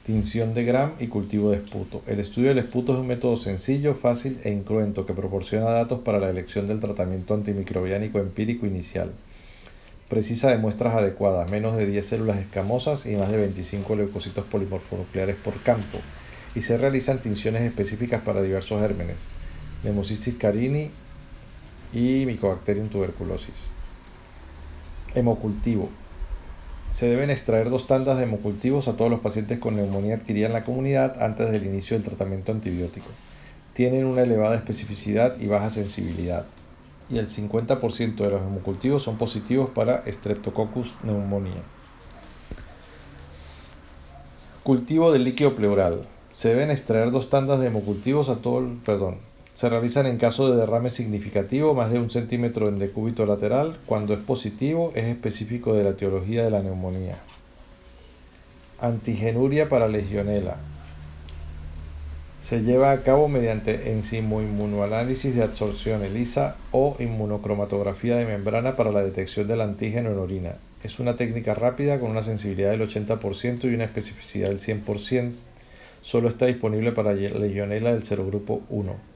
Tinción 0.05 0.53
de 0.53 0.65
Gram 0.65 0.95
y 0.99 1.07
cultivo 1.07 1.53
de 1.53 1.59
esputo. 1.59 2.03
El 2.09 2.19
estudio 2.19 2.49
del 2.49 2.59
esputo 2.59 2.93
es 2.93 2.99
un 2.99 3.07
método 3.07 3.37
sencillo, 3.37 3.95
fácil 3.95 4.41
e 4.43 4.51
incruento 4.51 5.07
que 5.07 5.15
proporciona 5.15 5.67
datos 5.67 6.01
para 6.01 6.19
la 6.19 6.29
elección 6.29 6.67
del 6.67 6.81
tratamiento 6.81 7.35
antimicrobiánico 7.35 8.19
empírico 8.19 8.67
inicial. 8.67 9.13
Precisa 10.09 10.51
de 10.51 10.59
muestras 10.59 10.95
adecuadas, 10.95 11.49
menos 11.53 11.77
de 11.77 11.87
10 11.87 12.05
células 12.05 12.39
escamosas 12.39 13.07
y 13.07 13.15
más 13.15 13.31
de 13.31 13.37
25 13.37 13.95
leucocitos 13.95 14.45
polimorfonucleares 14.47 15.37
por 15.37 15.55
campo, 15.63 15.99
y 16.57 16.63
se 16.63 16.77
realizan 16.77 17.21
tinciones 17.21 17.63
específicas 17.63 18.23
para 18.23 18.43
diversos 18.43 18.81
gérmenes, 18.81 19.29
Nemocystis 19.85 20.35
carini 20.35 20.91
y 21.93 22.27
Mycobacterium 22.27 22.89
tuberculosis. 22.89 23.69
Hemocultivo. 25.15 26.02
Se 26.93 27.07
deben 27.07 27.31
extraer 27.31 27.71
dos 27.71 27.87
tandas 27.87 28.19
de 28.19 28.25
hemocultivos 28.25 28.87
a 28.87 28.99
todos 28.99 29.11
los 29.11 29.21
pacientes 29.21 29.59
con 29.59 29.77
neumonía 29.77 30.17
adquirida 30.17 30.47
en 30.47 30.53
la 30.53 30.63
comunidad 30.63 31.23
antes 31.23 31.51
del 31.51 31.65
inicio 31.65 31.97
del 31.97 32.05
tratamiento 32.05 32.53
antibiótico. 32.53 33.07
Tienen 33.73 34.05
una 34.05 34.25
elevada 34.25 34.57
especificidad 34.57 35.41
y 35.41 35.47
baja 35.47 35.71
sensibilidad. 35.71 36.45
Y 37.09 37.17
el 37.17 37.29
50% 37.29 38.17
de 38.17 38.31
los 38.31 38.43
hemocultivos 38.43 39.03
son 39.03 39.17
positivos 39.17 39.71
para 39.71 40.05
Streptococcus 40.05 40.99
pneumoniae. 41.01 41.63
Cultivo 44.63 45.13
del 45.13 45.25
líquido 45.25 45.55
pleural. 45.55 46.07
Se 46.35 46.51
deben 46.51 46.71
extraer 46.71 47.11
dos 47.11 47.31
tandas 47.31 47.59
de 47.61 47.69
hemocultivos 47.69 48.29
a 48.29 48.37
todo 48.37 48.59
el, 48.59 48.77
perdón, 48.85 49.17
se 49.55 49.69
realizan 49.69 50.07
en 50.07 50.17
caso 50.17 50.51
de 50.51 50.57
derrame 50.57 50.89
significativo, 50.89 51.75
más 51.75 51.93
de 51.93 51.99
un 51.99 52.11
centímetro 52.11 52.69
en 52.69 52.79
decúbito 52.79 53.27
lateral. 53.27 53.79
Cuando 53.87 54.15
es 54.15 54.21
positivo, 54.21 54.93
es 54.95 55.05
específico 55.05 55.75
de 55.75 55.85
la 55.85 55.91
etiología 55.91 56.43
de 56.43 56.51
la 56.51 56.63
neumonía. 56.63 57.19
Antigenuria 58.81 59.69
para 59.69 59.89
legionela. 59.89 60.57
Se 62.41 62.63
lleva 62.63 62.91
a 62.91 63.03
cabo 63.05 63.29
mediante 63.29 63.93
enzimo-inmunoanálisis 63.93 65.37
de 65.37 65.45
absorción 65.45 66.03
ELISA 66.03 66.57
o 66.73 66.97
inmunocromatografía 66.99 68.17
de 68.17 68.27
membrana 68.27 68.75
para 68.75 68.91
la 68.91 69.05
detección 69.05 69.47
del 69.47 69.61
antígeno 69.61 70.11
en 70.11 70.19
orina. 70.19 70.57
Es 70.83 70.99
una 70.99 71.15
técnica 71.15 71.55
rápida 71.55 72.01
con 72.01 72.11
una 72.11 72.25
sensibilidad 72.25 72.71
del 72.71 72.89
80% 72.89 73.71
y 73.71 73.75
una 73.75 73.85
especificidad 73.85 74.49
del 74.49 74.59
100%. 74.59 75.35
Solo 76.01 76.29
está 76.29 76.47
disponible 76.47 76.91
para 76.91 77.13
legionela 77.13 77.93
del 77.93 78.03
serogrupo 78.03 78.63
1. 78.71 79.12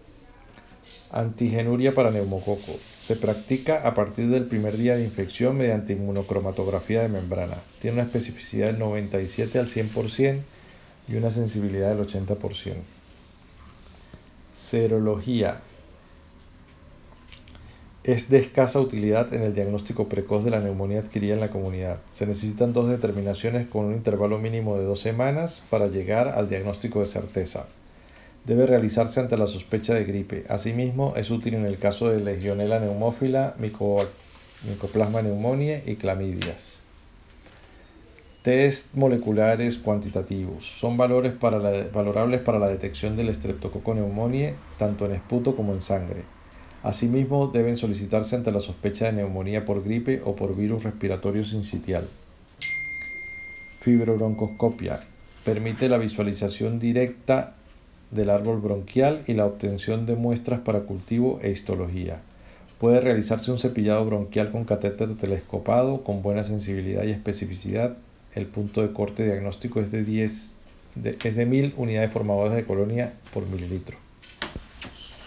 Antigenuria 1.10 1.94
para 1.94 2.10
neumococo. 2.10 2.72
Se 3.00 3.14
practica 3.16 3.86
a 3.86 3.94
partir 3.94 4.28
del 4.28 4.46
primer 4.46 4.76
día 4.76 4.96
de 4.96 5.04
infección 5.04 5.56
mediante 5.56 5.92
inmunocromatografía 5.92 7.02
de 7.02 7.08
membrana. 7.08 7.58
Tiene 7.80 7.94
una 7.94 8.04
especificidad 8.04 8.66
del 8.66 8.78
97 8.80 9.58
al 9.58 9.68
100% 9.68 10.40
y 11.08 11.14
una 11.14 11.30
sensibilidad 11.30 11.94
del 11.94 12.04
80%. 12.04 12.74
Serología. 14.54 15.60
Es 18.02 18.28
de 18.28 18.38
escasa 18.38 18.80
utilidad 18.80 19.32
en 19.34 19.42
el 19.42 19.54
diagnóstico 19.54 20.08
precoz 20.08 20.44
de 20.44 20.50
la 20.50 20.60
neumonía 20.60 21.00
adquirida 21.00 21.34
en 21.34 21.40
la 21.40 21.50
comunidad. 21.50 21.98
Se 22.10 22.26
necesitan 22.26 22.72
dos 22.72 22.88
determinaciones 22.88 23.66
con 23.68 23.86
un 23.86 23.94
intervalo 23.94 24.38
mínimo 24.38 24.76
de 24.76 24.84
dos 24.84 25.00
semanas 25.00 25.62
para 25.70 25.88
llegar 25.88 26.28
al 26.28 26.48
diagnóstico 26.48 27.00
de 27.00 27.06
certeza 27.06 27.66
debe 28.46 28.66
realizarse 28.66 29.18
ante 29.18 29.36
la 29.36 29.48
sospecha 29.48 29.92
de 29.94 30.04
gripe. 30.04 30.44
Asimismo, 30.48 31.14
es 31.16 31.30
útil 31.30 31.54
en 31.54 31.66
el 31.66 31.78
caso 31.78 32.08
de 32.08 32.20
Legionella 32.20 32.78
neumófila, 32.78 33.56
Mycoplasma 33.58 35.20
pneumoniae 35.20 35.82
y 35.84 35.96
clamidias. 35.96 36.80
Test 38.42 38.94
moleculares 38.94 39.78
cuantitativos. 39.78 40.64
Son 40.64 40.96
valores 40.96 41.32
para 41.32 41.58
valorables 41.88 42.40
para 42.40 42.60
la 42.60 42.68
detección 42.68 43.16
del 43.16 43.34
Streptococcus 43.34 43.94
pneumoniae 43.94 44.54
tanto 44.78 45.06
en 45.06 45.12
esputo 45.12 45.56
como 45.56 45.72
en 45.72 45.80
sangre. 45.80 46.22
Asimismo, 46.84 47.48
deben 47.48 47.76
solicitarse 47.76 48.36
ante 48.36 48.52
la 48.52 48.60
sospecha 48.60 49.06
de 49.06 49.14
neumonía 49.14 49.64
por 49.64 49.82
gripe 49.82 50.22
o 50.24 50.36
por 50.36 50.54
virus 50.54 50.84
respiratorio 50.84 51.42
sincitial. 51.42 52.06
Fibrobroncoscopia. 53.80 55.00
Permite 55.44 55.88
la 55.88 55.98
visualización 55.98 56.78
directa 56.78 57.56
del 58.10 58.30
árbol 58.30 58.60
bronquial 58.60 59.22
y 59.26 59.34
la 59.34 59.46
obtención 59.46 60.06
de 60.06 60.14
muestras 60.14 60.60
para 60.60 60.80
cultivo 60.80 61.38
e 61.42 61.50
histología. 61.50 62.20
Puede 62.78 63.00
realizarse 63.00 63.50
un 63.50 63.58
cepillado 63.58 64.04
bronquial 64.04 64.50
con 64.50 64.64
catéter 64.64 65.16
telescopado 65.16 66.04
con 66.04 66.22
buena 66.22 66.42
sensibilidad 66.42 67.04
y 67.04 67.10
especificidad. 67.10 67.96
El 68.34 68.46
punto 68.46 68.82
de 68.82 68.92
corte 68.92 69.24
diagnóstico 69.24 69.80
es 69.80 69.90
de 69.90 70.04
10 70.04 70.62
es 71.04 71.36
de 71.36 71.46
1000 71.46 71.74
unidades 71.76 72.12
formadoras 72.12 72.54
de 72.54 72.64
colonia 72.64 73.12
por 73.32 73.46
mililitro. 73.46 74.05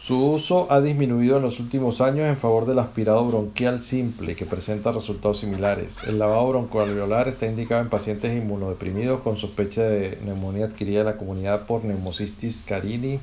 Su 0.09 0.25
uso 0.25 0.65
ha 0.71 0.81
disminuido 0.81 1.37
en 1.37 1.43
los 1.43 1.59
últimos 1.59 2.01
años 2.01 2.27
en 2.27 2.35
favor 2.35 2.65
del 2.65 2.79
aspirado 2.79 3.23
bronquial 3.27 3.83
simple, 3.83 4.35
que 4.35 4.47
presenta 4.47 4.91
resultados 4.91 5.37
similares. 5.37 5.99
El 6.07 6.17
lavado 6.17 6.49
broncoalveolar 6.49 7.27
está 7.27 7.45
indicado 7.45 7.83
en 7.83 7.89
pacientes 7.89 8.35
inmunodeprimidos 8.35 9.21
con 9.21 9.37
sospecha 9.37 9.83
de 9.83 10.17
neumonía 10.25 10.65
adquirida 10.65 11.01
en 11.01 11.05
la 11.05 11.17
comunidad 11.17 11.67
por 11.67 11.81
Pneumocystis 11.81 12.63
carini 12.63 13.19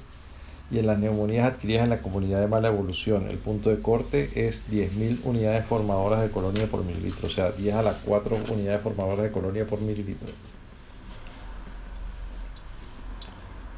y 0.70 0.78
en 0.78 0.86
las 0.86 1.00
neumonías 1.00 1.52
adquiridas 1.52 1.82
en 1.82 1.90
la 1.90 2.02
comunidad 2.02 2.40
de 2.40 2.46
mala 2.46 2.68
evolución. 2.68 3.26
El 3.28 3.38
punto 3.38 3.70
de 3.70 3.82
corte 3.82 4.46
es 4.46 4.70
10.000 4.70 5.22
unidades 5.24 5.66
formadoras 5.66 6.22
de 6.22 6.30
colonia 6.30 6.68
por 6.68 6.84
mililitro, 6.84 7.26
o 7.26 7.30
sea, 7.30 7.50
10 7.50 7.74
a 7.74 7.82
las 7.82 7.96
4 8.04 8.36
unidades 8.52 8.82
formadoras 8.82 9.24
de 9.24 9.32
colonia 9.32 9.66
por 9.66 9.80
mililitro. 9.80 10.28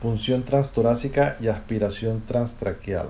Punción 0.00 0.44
transtorácica 0.44 1.36
y 1.40 1.48
aspiración 1.48 2.22
transtraqueal. 2.26 3.08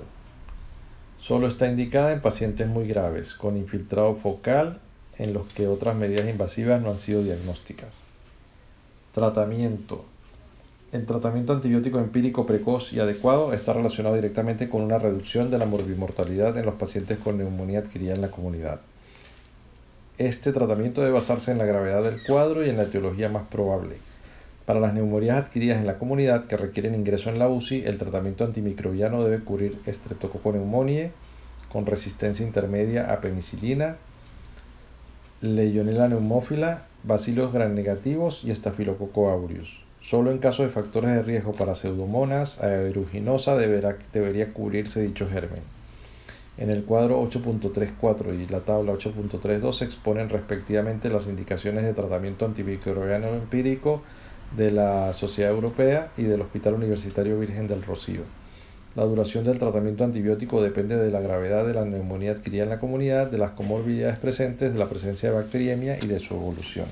Solo 1.19 1.47
está 1.47 1.69
indicada 1.69 2.13
en 2.13 2.21
pacientes 2.21 2.67
muy 2.67 2.87
graves, 2.87 3.33
con 3.33 3.57
infiltrado 3.57 4.15
focal, 4.15 4.79
en 5.17 5.33
los 5.33 5.51
que 5.53 5.67
otras 5.67 5.95
medidas 5.95 6.27
invasivas 6.27 6.81
no 6.81 6.89
han 6.89 6.97
sido 6.97 7.21
diagnósticas. 7.21 8.03
Tratamiento. 9.13 10.05
El 10.91 11.05
tratamiento 11.05 11.53
antibiótico 11.53 11.99
empírico 11.99 12.47
precoz 12.47 12.93
y 12.93 12.99
adecuado 12.99 13.53
está 13.53 13.73
relacionado 13.73 14.15
directamente 14.15 14.69
con 14.69 14.81
una 14.81 14.97
reducción 14.97 15.51
de 15.51 15.59
la 15.59 15.65
morbimortalidad 15.65 16.57
en 16.57 16.65
los 16.65 16.75
pacientes 16.75 17.19
con 17.19 17.37
neumonía 17.37 17.79
adquirida 17.79 18.15
en 18.15 18.21
la 18.21 18.31
comunidad. 18.31 18.79
Este 20.17 20.51
tratamiento 20.51 21.01
debe 21.01 21.13
basarse 21.13 21.51
en 21.51 21.59
la 21.59 21.65
gravedad 21.65 22.03
del 22.03 22.23
cuadro 22.23 22.65
y 22.65 22.69
en 22.69 22.77
la 22.77 22.83
etiología 22.83 23.29
más 23.29 23.43
probable. 23.43 23.97
Para 24.69 24.81
las 24.81 24.93
neumonías 24.93 25.35
adquiridas 25.35 25.79
en 25.79 25.87
la 25.87 25.97
comunidad 25.97 26.45
que 26.45 26.55
requieren 26.55 26.93
ingreso 26.93 27.31
en 27.31 27.39
la 27.39 27.49
UCI, 27.49 27.85
el 27.85 27.97
tratamiento 27.97 28.43
antimicrobiano 28.43 29.23
debe 29.23 29.43
cubrir 29.43 29.79
Streptococcus 29.87 30.53
pneumoniae 30.53 31.11
con 31.71 31.87
resistencia 31.87 32.45
intermedia 32.45 33.11
a 33.11 33.19
penicilina, 33.19 33.97
Legionella 35.41 36.07
neumófila, 36.07 36.85
bacilos 37.01 37.51
gram 37.51 37.73
negativos 37.73 38.43
y 38.43 38.53
Staphylococcus 38.53 39.29
aureus. 39.29 39.81
Solo 40.01 40.29
en 40.29 40.37
caso 40.37 40.61
de 40.61 40.69
factores 40.69 41.13
de 41.13 41.23
riesgo 41.23 41.53
para 41.53 41.73
pseudomonas, 41.73 42.61
aeruginosa 42.61 43.57
deberá, 43.57 43.97
debería 44.13 44.53
cubrirse 44.53 45.01
dicho 45.01 45.27
germen. 45.27 45.63
En 46.59 46.69
el 46.69 46.83
cuadro 46.83 47.19
8.34 47.23 48.39
y 48.39 48.45
la 48.45 48.59
tabla 48.59 48.93
8.32 48.93 49.73
se 49.73 49.85
exponen 49.85 50.29
respectivamente 50.29 51.09
las 51.09 51.25
indicaciones 51.25 51.85
de 51.85 51.95
tratamiento 51.95 52.45
antimicrobiano 52.45 53.29
empírico 53.29 54.03
de 54.55 54.71
la 54.71 55.13
Sociedad 55.13 55.51
Europea 55.51 56.11
y 56.17 56.23
del 56.23 56.41
Hospital 56.41 56.75
Universitario 56.75 57.39
Virgen 57.39 57.67
del 57.67 57.83
Rocío. 57.83 58.21
La 58.95 59.03
duración 59.03 59.45
del 59.45 59.59
tratamiento 59.59 60.03
antibiótico 60.03 60.61
depende 60.61 60.97
de 60.97 61.11
la 61.11 61.21
gravedad 61.21 61.65
de 61.65 61.75
la 61.75 61.85
neumonía 61.85 62.31
adquirida 62.31 62.63
en 62.63 62.69
la 62.69 62.79
comunidad, 62.79 63.27
de 63.27 63.37
las 63.37 63.51
comorbilidades 63.51 64.17
presentes, 64.17 64.73
de 64.73 64.79
la 64.79 64.89
presencia 64.89 65.29
de 65.29 65.35
bacteriemia 65.35 65.97
y 66.01 66.07
de 66.07 66.19
su 66.19 66.33
evolución. 66.33 66.87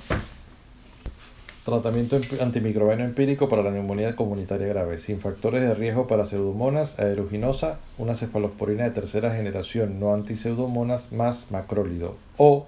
Tratamiento 1.66 2.18
antimicrobiano 2.40 3.04
empírico 3.04 3.50
para 3.50 3.62
la 3.62 3.72
neumonía 3.72 4.16
comunitaria 4.16 4.68
grave, 4.68 5.00
sin 5.00 5.20
factores 5.20 5.62
de 5.62 5.74
riesgo 5.74 6.08
para 6.08 6.24
pseudomonas, 6.24 7.00
aeruginosa, 7.00 7.80
una 7.98 8.16
cefalosporina 8.16 8.86
de 8.86 8.92
tercera 8.92 9.36
generación 9.36 10.00
no 10.00 10.14
antipseudomonas 10.14 11.12
más 11.12 11.52
macrólido 11.52 12.16
o 12.38 12.68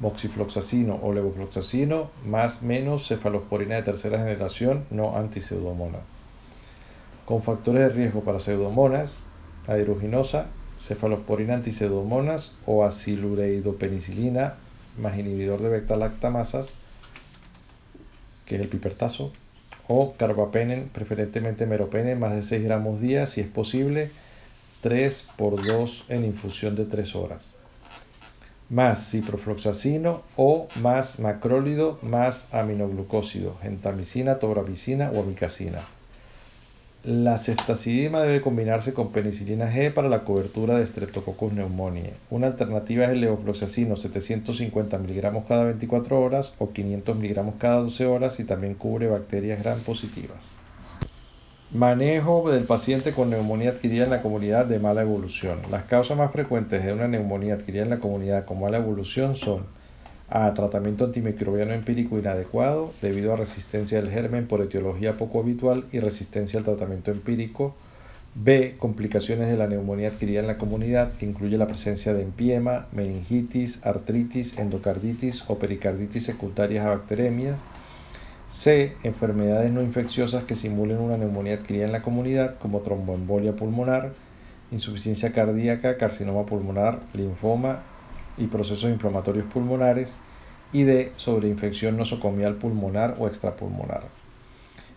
moxifloxacino 0.00 0.98
o 1.02 1.12
levofloxacino 1.12 2.10
más 2.26 2.62
menos 2.62 3.06
cefalosporina 3.06 3.76
de 3.76 3.82
tercera 3.82 4.18
generación 4.18 4.84
no 4.90 5.16
antipseudomona. 5.16 5.98
Con 7.24 7.42
factores 7.42 7.82
de 7.82 7.88
riesgo 7.88 8.22
para 8.22 8.40
pseudomonas, 8.40 9.20
aeruginosa, 9.66 10.48
cefalosporina 10.80 11.54
antipseudomonas 11.54 12.52
o 12.66 12.84
asilureidopenicilina 12.84 14.54
más 14.98 15.18
inhibidor 15.18 15.62
de 15.62 15.70
beta-lactamasas, 15.70 16.74
que 18.46 18.56
es 18.56 18.60
el 18.60 18.68
pipertazo, 18.68 19.32
o 19.88 20.14
carbapenen, 20.16 20.88
preferentemente 20.92 21.66
meropenen, 21.66 22.18
más 22.18 22.34
de 22.34 22.42
6 22.42 22.62
gramos 22.64 23.00
día, 23.00 23.26
si 23.26 23.40
es 23.40 23.46
posible, 23.46 24.10
3 24.82 25.28
por 25.36 25.64
2 25.64 26.06
en 26.08 26.24
infusión 26.24 26.76
de 26.76 26.84
3 26.84 27.16
horas. 27.16 27.53
Más 28.70 29.10
ciprofloxacino 29.10 30.22
o 30.36 30.68
más 30.80 31.20
macrólido 31.20 31.98
más 32.02 32.52
aminoglucósido, 32.54 33.56
gentamicina, 33.62 34.38
tobramicina 34.38 35.10
o 35.14 35.20
amicacina. 35.20 35.80
La 37.04 37.36
ceftacidima 37.36 38.22
debe 38.22 38.40
combinarse 38.40 38.94
con 38.94 39.12
penicilina 39.12 39.70
G 39.70 39.92
para 39.92 40.08
la 40.08 40.24
cobertura 40.24 40.78
de 40.78 40.86
Streptococcus 40.86 41.52
pneumoniae. 41.52 42.14
Una 42.30 42.46
alternativa 42.46 43.04
es 43.04 43.10
el 43.10 43.20
levofloxacino 43.20 43.94
750 43.96 44.98
mg 44.98 45.44
cada 45.46 45.64
24 45.64 46.18
horas 46.18 46.54
o 46.58 46.72
500 46.72 47.14
mg 47.14 47.58
cada 47.58 47.82
12 47.82 48.06
horas 48.06 48.40
y 48.40 48.44
también 48.44 48.72
cubre 48.72 49.08
bacterias 49.08 49.62
gram 49.62 49.78
positivas. 49.80 50.63
Manejo 51.74 52.52
del 52.52 52.62
paciente 52.62 53.10
con 53.10 53.30
neumonía 53.30 53.70
adquirida 53.70 54.04
en 54.04 54.10
la 54.10 54.22
comunidad 54.22 54.64
de 54.64 54.78
mala 54.78 55.02
evolución. 55.02 55.58
Las 55.72 55.82
causas 55.82 56.16
más 56.16 56.30
frecuentes 56.30 56.84
de 56.84 56.92
una 56.92 57.08
neumonía 57.08 57.54
adquirida 57.54 57.82
en 57.82 57.90
la 57.90 57.98
comunidad 57.98 58.44
con 58.44 58.60
mala 58.60 58.76
evolución 58.76 59.34
son 59.34 59.64
a. 60.28 60.54
Tratamiento 60.54 61.04
antimicrobiano 61.04 61.72
empírico 61.72 62.16
inadecuado 62.16 62.92
debido 63.02 63.32
a 63.32 63.36
resistencia 63.36 64.00
del 64.00 64.12
germen 64.12 64.46
por 64.46 64.60
etiología 64.60 65.16
poco 65.16 65.40
habitual 65.40 65.84
y 65.90 65.98
resistencia 65.98 66.60
al 66.60 66.64
tratamiento 66.64 67.10
empírico. 67.10 67.74
B. 68.36 68.76
Complicaciones 68.78 69.48
de 69.48 69.56
la 69.56 69.66
neumonía 69.66 70.10
adquirida 70.10 70.38
en 70.38 70.46
la 70.46 70.58
comunidad, 70.58 71.12
que 71.14 71.26
incluye 71.26 71.58
la 71.58 71.66
presencia 71.66 72.14
de 72.14 72.22
empiema, 72.22 72.86
meningitis, 72.92 73.84
artritis, 73.84 74.58
endocarditis 74.58 75.42
o 75.48 75.58
pericarditis 75.58 76.24
secundarias 76.24 76.86
a 76.86 76.90
bacteremias. 76.90 77.58
C. 78.54 78.92
Enfermedades 79.02 79.72
no 79.72 79.82
infecciosas 79.82 80.44
que 80.44 80.54
simulen 80.54 80.98
una 80.98 81.16
neumonía 81.16 81.54
adquirida 81.54 81.86
en 81.86 81.90
la 81.90 82.02
comunidad, 82.02 82.54
como 82.60 82.82
tromboembolia 82.82 83.56
pulmonar, 83.56 84.12
insuficiencia 84.70 85.32
cardíaca, 85.32 85.98
carcinoma 85.98 86.46
pulmonar, 86.46 87.00
linfoma, 87.14 87.82
y 88.38 88.46
procesos 88.46 88.88
inflamatorios 88.90 89.46
pulmonares 89.46 90.14
y 90.72 90.84
de 90.84 91.10
sobreinfección 91.16 91.96
nosocomial 91.96 92.54
pulmonar 92.54 93.16
o 93.18 93.26
extrapulmonar. 93.26 94.04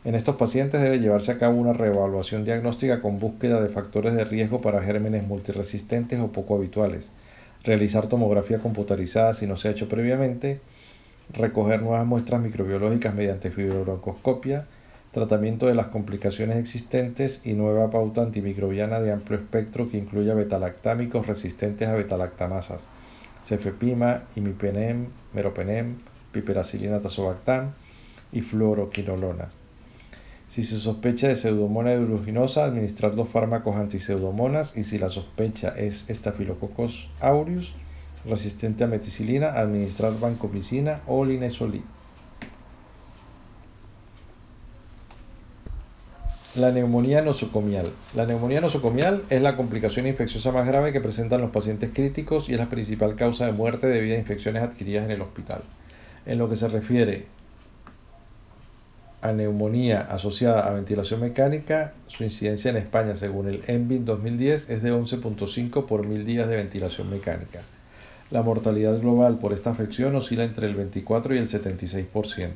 En 0.06 0.14
estos 0.14 0.36
pacientes 0.36 0.84
debe 0.84 1.00
llevarse 1.00 1.32
a 1.32 1.40
cabo 1.40 1.58
una 1.58 1.74
reevaluación 1.74 2.46
diagnóstica 2.46 3.02
con 3.02 3.18
búsqueda 3.18 3.60
de 3.60 3.70
factores 3.70 4.14
de 4.14 4.24
riesgo 4.24 4.62
para 4.62 4.84
gérmenes 4.84 5.26
multiresistentes 5.26 6.20
o 6.20 6.32
poco 6.32 6.56
habituales, 6.56 7.10
realizar 7.64 8.06
tomografía 8.06 8.60
computarizada 8.60 9.34
si 9.34 9.48
no 9.48 9.58
se 9.58 9.68
ha 9.68 9.72
hecho 9.72 9.90
previamente, 9.90 10.62
recoger 11.34 11.82
nuevas 11.82 12.06
muestras 12.06 12.42
microbiológicas 12.42 13.14
mediante 13.14 13.52
fibrobroncoscopia, 13.52 14.68
tratamiento 15.12 15.68
de 15.68 15.76
las 15.76 15.88
complicaciones 15.88 16.58
existentes 16.58 17.42
y 17.44 17.54
nueva 17.54 17.90
pauta 17.90 18.22
antimicrobiana 18.22 19.00
de 19.00 19.12
amplio 19.12 19.40
espectro 19.40 19.90
que 19.90 19.98
incluya 19.98 20.34
betalactámicos 20.34 21.26
resistentes 21.26 21.88
a 21.88 21.94
betalactamasas 21.94 22.88
cefepima, 23.42 24.24
imipenem, 24.36 25.08
meropenem, 25.34 25.96
piperacilina 26.32 27.00
tazobactam 27.00 27.74
y 28.32 28.42
fluoroquinolonas. 28.42 29.56
Si 30.50 30.64
se 30.64 30.78
sospecha 30.78 31.28
de 31.28 31.36
pseudomonas 31.36 31.94
aeruginosa, 31.94 32.66
administrar 32.66 33.16
dos 33.16 33.30
fármacos 33.30 33.76
antiseudomonas 33.76 34.78
y 34.78 34.84
si 34.84 34.98
la 34.98 35.10
sospecha 35.10 35.74
es 35.78 36.06
Staphylococcus 36.10 37.10
aureus 37.20 37.76
resistente 38.26 38.84
a 38.84 38.88
meticilina, 38.88 39.54
administrar 39.54 40.20
vancomicina 40.20 41.02
o 41.08 41.26
linezolid. 41.26 41.82
La 46.56 46.72
neumonía 46.72 47.22
nosocomial. 47.22 47.92
La 48.16 48.26
neumonía 48.26 48.62
nosocomial 48.62 49.24
es 49.30 49.42
la 49.44 49.56
complicación 49.56 50.08
infecciosa 50.08 50.52
más 50.52 50.66
grave 50.66 50.92
que 50.92 51.00
presentan 51.00 51.40
los 51.40 51.52
pacientes 51.52 51.92
críticos 51.94 52.50
y 52.50 52.54
es 52.54 52.60
la 52.60 52.68
principal 52.68 53.16
causa 53.16 53.46
de 53.46 53.52
muerte 53.52 53.86
debido 53.86 54.16
a 54.16 54.20
infecciones 54.20 54.64
adquiridas 54.64 55.06
en 55.06 55.12
el 55.12 55.22
hospital. 55.22 55.62
En 56.26 56.40
lo 56.40 56.50
que 56.50 56.56
se 56.56 56.68
refiere 56.68 57.28
a 59.22 59.34
neumonía 59.34 60.02
asociada 60.02 60.68
a 60.68 60.74
ventilación 60.74 61.20
mecánica, 61.20 61.94
su 62.08 62.24
incidencia 62.24 62.72
en 62.72 62.78
España, 62.78 63.16
según 63.16 63.50
el 63.50 63.64
ENVIN 63.68 64.06
2010, 64.06 64.72
es 64.72 64.82
de 64.82 64.92
11.5 64.92 65.86
por 65.86 66.08
mil 66.08 66.26
días 66.26 66.50
de 66.50 66.56
ventilación 66.56 67.10
mecánica. 67.10 67.62
La 68.30 68.42
mortalidad 68.42 69.00
global 69.00 69.40
por 69.40 69.54
esta 69.54 69.72
afección 69.72 70.16
oscila 70.16 70.44
entre 70.44 70.68
el 70.68 70.76
24 70.76 71.34
y 71.34 71.38
el 71.38 71.48
76% 71.48 72.50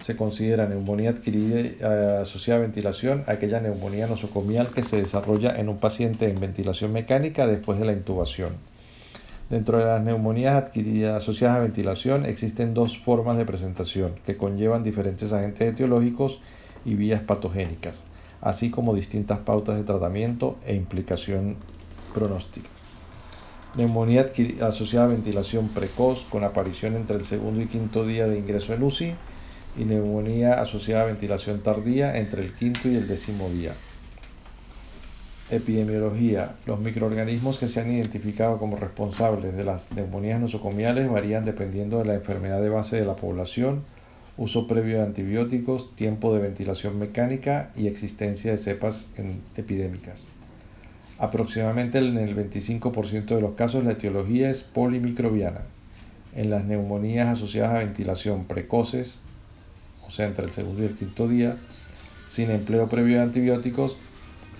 se 0.00 0.16
considera 0.16 0.68
neumonía 0.68 1.10
adquirida 1.10 1.60
eh, 1.60 2.18
asociada 2.20 2.60
a 2.60 2.62
ventilación 2.62 3.22
aquella 3.26 3.60
neumonía 3.60 4.06
nosocomial 4.06 4.68
que 4.68 4.82
se 4.82 4.98
desarrolla 4.98 5.58
en 5.58 5.68
un 5.68 5.78
paciente 5.78 6.28
en 6.28 6.38
ventilación 6.38 6.92
mecánica 6.92 7.46
después 7.46 7.78
de 7.78 7.86
la 7.86 7.92
intubación. 7.92 8.52
Dentro 9.50 9.78
de 9.78 9.84
las 9.84 10.02
neumonías 10.02 10.54
adquiridas 10.56 11.22
asociadas 11.22 11.56
a 11.56 11.62
ventilación 11.62 12.26
existen 12.26 12.74
dos 12.74 12.98
formas 12.98 13.36
de 13.36 13.46
presentación 13.46 14.14
que 14.26 14.36
conllevan 14.36 14.84
diferentes 14.84 15.32
agentes 15.32 15.72
etiológicos 15.72 16.40
y 16.84 16.94
vías 16.94 17.22
patogénicas, 17.22 18.04
así 18.40 18.70
como 18.70 18.94
distintas 18.94 19.38
pautas 19.38 19.76
de 19.76 19.84
tratamiento 19.84 20.56
e 20.66 20.74
implicación 20.74 21.56
pronóstica. 22.14 22.68
Neumonía 23.76 24.26
asociada 24.60 25.06
a 25.06 25.08
ventilación 25.08 25.68
precoz 25.68 26.24
con 26.30 26.44
aparición 26.44 26.94
entre 26.94 27.16
el 27.16 27.24
segundo 27.24 27.60
y 27.60 27.66
quinto 27.66 28.06
día 28.06 28.28
de 28.28 28.38
ingreso 28.38 28.72
en 28.72 28.84
UCI 28.84 29.14
y 29.76 29.84
neumonía 29.84 30.60
asociada 30.60 31.02
a 31.02 31.06
ventilación 31.06 31.60
tardía 31.60 32.16
entre 32.16 32.42
el 32.42 32.54
quinto 32.54 32.88
y 32.88 32.94
el 32.94 33.08
décimo 33.08 33.50
día. 33.50 33.72
Epidemiología. 35.50 36.54
Los 36.66 36.78
microorganismos 36.78 37.58
que 37.58 37.66
se 37.66 37.80
han 37.80 37.90
identificado 37.90 38.58
como 38.58 38.76
responsables 38.76 39.56
de 39.56 39.64
las 39.64 39.90
neumonías 39.90 40.40
nosocomiales 40.40 41.10
varían 41.10 41.44
dependiendo 41.44 41.98
de 41.98 42.04
la 42.04 42.14
enfermedad 42.14 42.62
de 42.62 42.68
base 42.68 42.96
de 42.96 43.04
la 43.04 43.16
población, 43.16 43.82
uso 44.36 44.68
previo 44.68 44.98
de 44.98 45.02
antibióticos, 45.02 45.96
tiempo 45.96 46.32
de 46.32 46.40
ventilación 46.40 46.96
mecánica 46.96 47.72
y 47.74 47.88
existencia 47.88 48.52
de 48.52 48.58
cepas 48.58 49.08
epidémicas. 49.56 50.28
Aproximadamente 51.18 51.98
en 51.98 52.18
el 52.18 52.36
25% 52.36 53.26
de 53.26 53.40
los 53.40 53.54
casos 53.54 53.84
la 53.84 53.92
etiología 53.92 54.50
es 54.50 54.62
polimicrobiana. 54.62 55.60
En 56.34 56.50
las 56.50 56.64
neumonías 56.64 57.28
asociadas 57.28 57.74
a 57.74 57.78
ventilación 57.78 58.44
precoces, 58.46 59.20
o 60.06 60.10
sea, 60.10 60.26
entre 60.26 60.44
el 60.44 60.52
segundo 60.52 60.82
y 60.82 60.86
el 60.86 60.94
quinto 60.94 61.28
día, 61.28 61.56
sin 62.26 62.50
empleo 62.50 62.88
previo 62.88 63.18
de 63.18 63.22
antibióticos, 63.22 63.98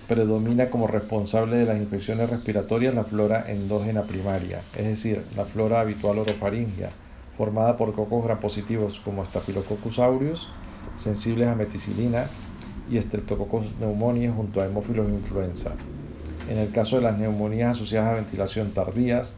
predomina 0.07 0.69
como 0.69 0.87
responsable 0.87 1.57
de 1.57 1.65
las 1.65 1.77
infecciones 1.77 2.29
respiratorias 2.29 2.93
la 2.93 3.03
flora 3.03 3.45
endógena 3.49 4.03
primaria, 4.03 4.61
es 4.77 4.85
decir, 4.85 5.23
la 5.35 5.45
flora 5.45 5.81
habitual 5.81 6.19
orofaringia, 6.19 6.91
formada 7.37 7.75
por 7.75 7.93
cocos 7.93 8.23
gram 8.23 8.39
positivos 8.39 8.99
como 8.99 9.25
Staphylococcus 9.25 9.99
aureus, 9.99 10.47
sensibles 10.97 11.47
a 11.47 11.55
meticilina, 11.55 12.27
y 12.89 13.01
Streptococcus 13.01 13.67
pneumoniae 13.79 14.29
junto 14.29 14.61
a 14.61 14.65
hemófilos 14.65 15.09
influenza. 15.09 15.71
En 16.49 16.59
el 16.59 16.71
caso 16.71 16.97
de 16.97 17.01
las 17.01 17.17
neumonías 17.17 17.71
asociadas 17.71 18.11
a 18.11 18.15
ventilación 18.15 18.71
tardías, 18.71 19.35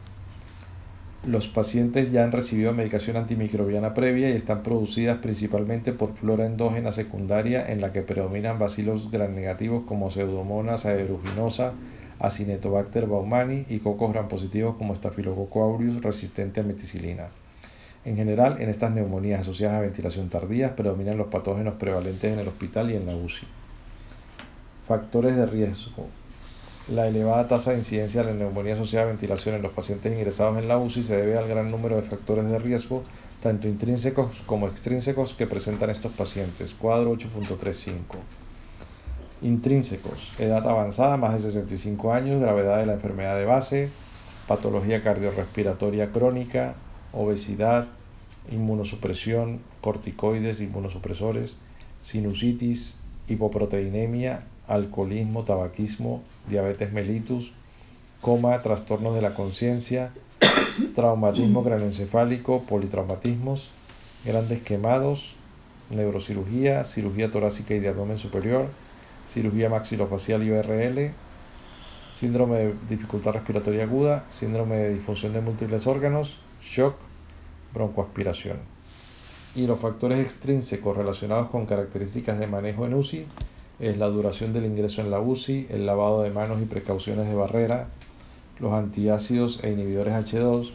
los 1.26 1.48
pacientes 1.48 2.12
ya 2.12 2.22
han 2.22 2.32
recibido 2.32 2.72
medicación 2.72 3.16
antimicrobiana 3.16 3.92
previa 3.92 4.30
y 4.30 4.34
están 4.34 4.62
producidas 4.62 5.18
principalmente 5.18 5.92
por 5.92 6.14
flora 6.14 6.46
endógena 6.46 6.92
secundaria 6.92 7.70
en 7.70 7.80
la 7.80 7.92
que 7.92 8.02
predominan 8.02 8.58
bacilos 8.58 9.10
gram 9.10 9.34
negativos 9.34 9.84
como 9.84 10.10
Pseudomonas 10.10 10.86
aeruginosa, 10.86 11.72
Acinetobacter 12.20 13.06
baumani 13.06 13.64
y 13.68 13.78
cocos 13.78 14.12
gram 14.12 14.28
positivos 14.28 14.76
como 14.76 14.94
Staphylococcus 14.94 15.62
aureus 15.62 16.02
resistente 16.02 16.60
a 16.60 16.64
meticilina. 16.64 17.28
En 18.04 18.16
general, 18.16 18.60
en 18.60 18.68
estas 18.68 18.92
neumonías 18.92 19.40
asociadas 19.40 19.78
a 19.78 19.82
ventilación 19.82 20.28
tardía 20.28 20.76
predominan 20.76 21.16
los 21.16 21.28
patógenos 21.28 21.74
prevalentes 21.74 22.32
en 22.32 22.38
el 22.38 22.48
hospital 22.48 22.90
y 22.90 22.96
en 22.96 23.06
la 23.06 23.16
UCI. 23.16 23.46
Factores 24.86 25.36
de 25.36 25.46
riesgo. 25.46 26.06
La 26.90 27.06
elevada 27.06 27.48
tasa 27.48 27.72
de 27.72 27.78
incidencia 27.78 28.22
de 28.22 28.32
la 28.32 28.38
neumonía 28.38 28.72
asociada 28.72 29.04
a 29.04 29.08
ventilación 29.08 29.54
en 29.54 29.60
los 29.60 29.72
pacientes 29.72 30.10
ingresados 30.10 30.58
en 30.58 30.68
la 30.68 30.78
UCI 30.78 31.02
se 31.02 31.16
debe 31.18 31.36
al 31.36 31.46
gran 31.46 31.70
número 31.70 31.96
de 31.96 32.02
factores 32.02 32.46
de 32.46 32.58
riesgo, 32.58 33.02
tanto 33.42 33.68
intrínsecos 33.68 34.40
como 34.46 34.68
extrínsecos, 34.68 35.34
que 35.34 35.46
presentan 35.46 35.90
estos 35.90 36.12
pacientes. 36.12 36.72
Cuadro 36.72 37.12
8.35. 37.12 37.92
Intrínsecos. 39.42 40.32
Edad 40.38 40.66
avanzada, 40.66 41.18
más 41.18 41.34
de 41.34 41.50
65 41.50 42.10
años, 42.14 42.40
gravedad 42.40 42.78
de 42.78 42.86
la 42.86 42.94
enfermedad 42.94 43.36
de 43.36 43.44
base, 43.44 43.90
patología 44.46 45.02
cardiorrespiratoria 45.02 46.10
crónica, 46.10 46.74
obesidad, 47.12 47.88
inmunosupresión, 48.50 49.60
corticoides, 49.82 50.62
inmunosupresores, 50.62 51.58
sinusitis, 52.00 52.96
hipoproteinemia, 53.28 54.44
alcoholismo, 54.68 55.44
tabaquismo, 55.44 56.22
diabetes 56.48 56.92
mellitus, 56.92 57.52
coma, 58.20 58.62
trastornos 58.62 59.14
de 59.14 59.22
la 59.22 59.34
conciencia, 59.34 60.12
traumatismo 60.94 61.64
craneoencefálico, 61.64 62.62
politraumatismos, 62.62 63.70
grandes 64.24 64.60
quemados, 64.60 65.36
neurocirugía, 65.90 66.84
cirugía 66.84 67.30
torácica 67.30 67.74
y 67.74 67.80
de 67.80 67.88
abdomen 67.88 68.18
superior, 68.18 68.68
cirugía 69.32 69.68
maxilofacial 69.68 70.42
y 70.42 70.50
ORL, 70.50 71.12
síndrome 72.14 72.56
de 72.58 72.74
dificultad 72.90 73.32
respiratoria 73.32 73.84
aguda, 73.84 74.26
síndrome 74.30 74.76
de 74.76 74.94
disfunción 74.94 75.32
de 75.32 75.40
múltiples 75.40 75.86
órganos, 75.86 76.38
shock, 76.62 76.96
broncoaspiración. 77.72 78.58
Y 79.54 79.66
los 79.66 79.80
factores 79.80 80.18
extrínsecos 80.18 80.96
relacionados 80.96 81.48
con 81.48 81.66
características 81.66 82.38
de 82.38 82.46
manejo 82.46 82.86
en 82.86 82.94
UCI 82.94 83.26
es 83.80 83.96
la 83.96 84.08
duración 84.08 84.52
del 84.52 84.66
ingreso 84.66 85.00
en 85.00 85.10
la 85.10 85.20
UCI, 85.20 85.68
el 85.70 85.86
lavado 85.86 86.22
de 86.22 86.30
manos 86.30 86.60
y 86.60 86.64
precauciones 86.64 87.28
de 87.28 87.34
barrera, 87.34 87.88
los 88.58 88.72
antiácidos 88.72 89.62
e 89.62 89.70
inhibidores 89.70 90.14
H2, 90.14 90.70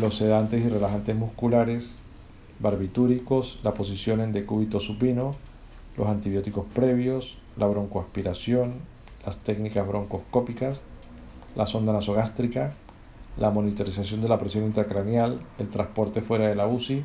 los 0.00 0.16
sedantes 0.16 0.64
y 0.64 0.68
relajantes 0.68 1.14
musculares, 1.14 1.94
barbitúricos, 2.58 3.60
la 3.62 3.74
posición 3.74 4.20
en 4.20 4.32
decúbito 4.32 4.80
supino, 4.80 5.36
los 5.96 6.08
antibióticos 6.08 6.66
previos, 6.74 7.38
la 7.56 7.66
broncoaspiración, 7.66 8.74
las 9.24 9.38
técnicas 9.38 9.86
broncoscópicas, 9.86 10.82
la 11.54 11.66
sonda 11.66 11.92
nasogástrica, 11.92 12.74
la 13.36 13.50
monitorización 13.50 14.20
de 14.20 14.28
la 14.28 14.38
presión 14.38 14.64
intracraneal, 14.64 15.40
el 15.58 15.68
transporte 15.68 16.20
fuera 16.20 16.48
de 16.48 16.56
la 16.56 16.66
UCI, 16.66 17.04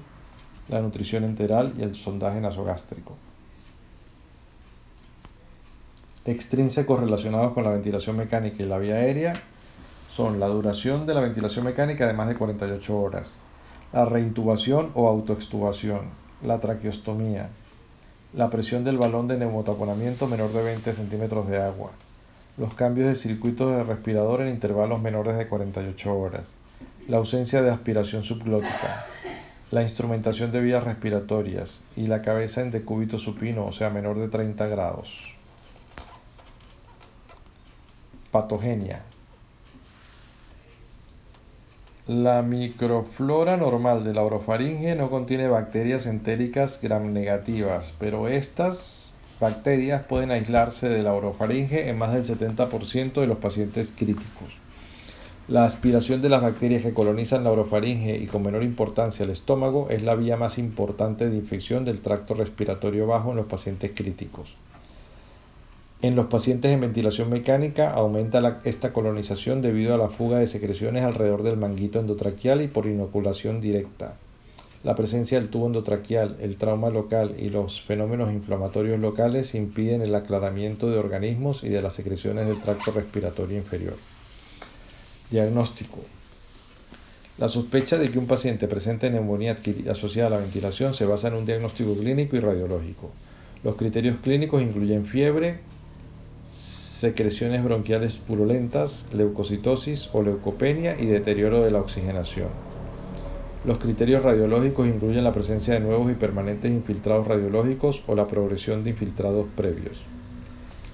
la 0.70 0.82
nutrición 0.82 1.24
enteral 1.24 1.74
y 1.78 1.84
el 1.84 1.96
sondaje 1.96 2.42
nasogástrico. 2.42 3.16
Extrínsecos 6.26 7.02
relacionados 7.02 7.52
con 7.52 7.66
la 7.66 7.72
ventilación 7.72 8.16
mecánica 8.16 8.64
y 8.64 8.66
la 8.66 8.78
vía 8.78 8.96
aérea 8.96 9.34
son 10.10 10.40
la 10.40 10.48
duración 10.48 11.06
de 11.06 11.14
la 11.14 11.20
ventilación 11.20 11.66
mecánica 11.66 12.08
de 12.08 12.14
más 12.14 12.30
de 12.30 12.36
48 12.36 12.98
horas, 12.98 13.36
la 13.92 14.06
reintubación 14.06 14.92
o 14.94 15.10
autoextubación, 15.10 16.04
la 16.42 16.62
traqueostomía, 16.62 17.50
la 18.34 18.50
presión 18.50 18.86
del 18.86 18.98
balón 18.98 19.28
de 19.28 19.38
neumotaponamiento 19.38 20.28
menor 20.28 20.54
de 20.54 20.64
20 20.64 20.94
centímetros 20.94 21.50
de 21.50 21.62
agua, 21.62 21.92
los 22.56 22.74
cambios 22.74 23.10
de 23.10 23.16
circuito 23.16 23.70
de 23.72 23.84
respirador 23.84 24.40
en 24.44 24.48
intervalos 24.48 25.02
menores 25.02 25.38
de 25.38 25.50
48 25.50 26.18
horas, 26.18 26.44
la 27.06 27.18
ausencia 27.18 27.62
de 27.62 27.70
aspiración 27.70 28.24
subglótica, 28.24 29.08
la 29.72 29.84
instrumentación 29.84 30.54
de 30.54 30.62
vías 30.62 30.86
respiratorias 30.86 31.82
y 31.98 32.08
la 32.08 32.22
cabeza 32.22 32.62
en 32.62 32.72
decúbito 32.72 33.18
supino, 33.18 33.66
o 33.66 33.74
sea, 33.74 33.90
menor 33.90 34.18
de 34.20 34.30
30 34.30 34.68
grados. 34.68 35.34
Patogenia. 38.34 39.04
La 42.08 42.42
microflora 42.42 43.58
normal 43.58 44.04
de 44.04 44.16
la 44.16 44.24
orofaringe 44.24 44.96
no 44.96 45.12
contiene 45.12 45.48
bacterias 45.48 46.08
entéricas 46.08 46.80
gram 46.82 47.14
negativas, 47.14 47.94
pero 48.00 48.28
estas 48.28 49.18
bacterias 49.40 50.02
pueden 50.02 50.32
aislarse 50.32 50.90
de 50.90 51.04
la 51.04 51.14
orofaringe 51.14 51.90
en 51.90 51.98
más 52.00 52.12
del 52.12 52.26
70% 52.26 53.22
de 53.22 53.28
los 53.28 53.38
pacientes 53.38 53.94
críticos. 53.96 54.58
La 55.48 55.66
aspiración 55.66 56.24
de 56.24 56.30
las 56.30 56.42
bacterias 56.42 56.82
que 56.82 56.96
colonizan 56.96 57.44
la 57.44 57.52
orofaringe 57.52 58.18
y 58.18 58.26
con 58.26 58.42
menor 58.42 58.64
importancia 58.64 59.26
el 59.26 59.30
estómago 59.30 59.90
es 59.92 60.02
la 60.02 60.16
vía 60.16 60.38
más 60.38 60.58
importante 60.58 61.30
de 61.30 61.38
infección 61.38 61.86
del 61.86 62.02
tracto 62.02 62.34
respiratorio 62.34 63.06
bajo 63.06 63.30
en 63.30 63.38
los 63.38 63.46
pacientes 63.46 63.92
críticos. 63.94 64.56
En 66.04 66.18
los 66.18 66.26
pacientes 66.26 66.70
en 66.70 66.82
ventilación 66.82 67.30
mecánica 67.30 67.94
aumenta 67.94 68.60
esta 68.66 68.92
colonización 68.92 69.62
debido 69.62 69.96
a 69.96 69.98
la 69.98 70.10
fuga 70.10 70.38
de 70.38 70.48
secreciones 70.48 71.06
alrededor 71.06 71.44
del 71.44 71.56
manguito 71.56 71.98
endotraqueal 71.98 72.62
y 72.62 72.68
por 72.68 72.88
inoculación 72.88 73.62
directa. 73.62 74.16
La 74.84 74.96
presencia 74.96 75.40
del 75.40 75.48
tubo 75.48 75.68
endotraqueal, 75.68 76.36
el 76.42 76.58
trauma 76.58 76.90
local 76.90 77.38
y 77.40 77.50
los 77.50 77.82
fenómenos 77.82 78.34
inflamatorios 78.34 79.00
locales 79.00 79.56
impiden 79.56 80.02
el 80.02 80.14
aclaramiento 80.14 80.90
de 80.90 80.98
organismos 80.98 81.64
y 81.64 81.70
de 81.70 81.82
las 81.82 81.94
secreciones 81.94 82.48
del 82.48 82.60
tracto 82.60 82.92
respiratorio 82.92 83.58
inferior. 83.58 83.96
Diagnóstico. 85.32 86.00
La 87.38 87.48
sospecha 87.48 87.98
de 87.98 88.12
que 88.12 88.20
un 88.20 88.28
paciente 88.28 88.68
presente 88.68 89.10
neumonía 89.10 89.58
asociada 89.90 90.28
a 90.28 90.32
la 90.32 90.44
ventilación 90.44 90.94
se 90.94 91.06
basa 91.06 91.30
en 91.30 91.36
un 91.36 91.46
diagnóstico 91.46 91.96
clínico 91.96 92.36
y 92.36 92.42
radiológico. 92.42 93.10
Los 93.64 93.78
criterios 93.78 94.18
clínicos 94.22 94.62
incluyen 94.62 95.06
fiebre, 95.06 95.60
secreciones 96.54 97.64
bronquiales 97.64 98.20
purulentas, 98.20 99.08
leucocitosis 99.12 100.12
o 100.14 100.22
leucopenia 100.22 101.00
y 101.00 101.08
deterioro 101.08 101.64
de 101.64 101.72
la 101.72 101.80
oxigenación. 101.80 102.50
Los 103.66 103.80
criterios 103.80 104.22
radiológicos 104.22 104.88
incluyen 104.88 105.24
la 105.24 105.34
presencia 105.34 105.74
de 105.74 105.80
nuevos 105.80 106.12
y 106.12 106.16
permanentes 106.16 106.72
infiltrados 106.72 107.26
radiológicos 107.26 108.04
o 108.06 108.14
la 108.14 108.28
progresión 108.28 108.84
de 108.84 108.92
infiltrados 108.92 109.48
previos. 109.56 110.04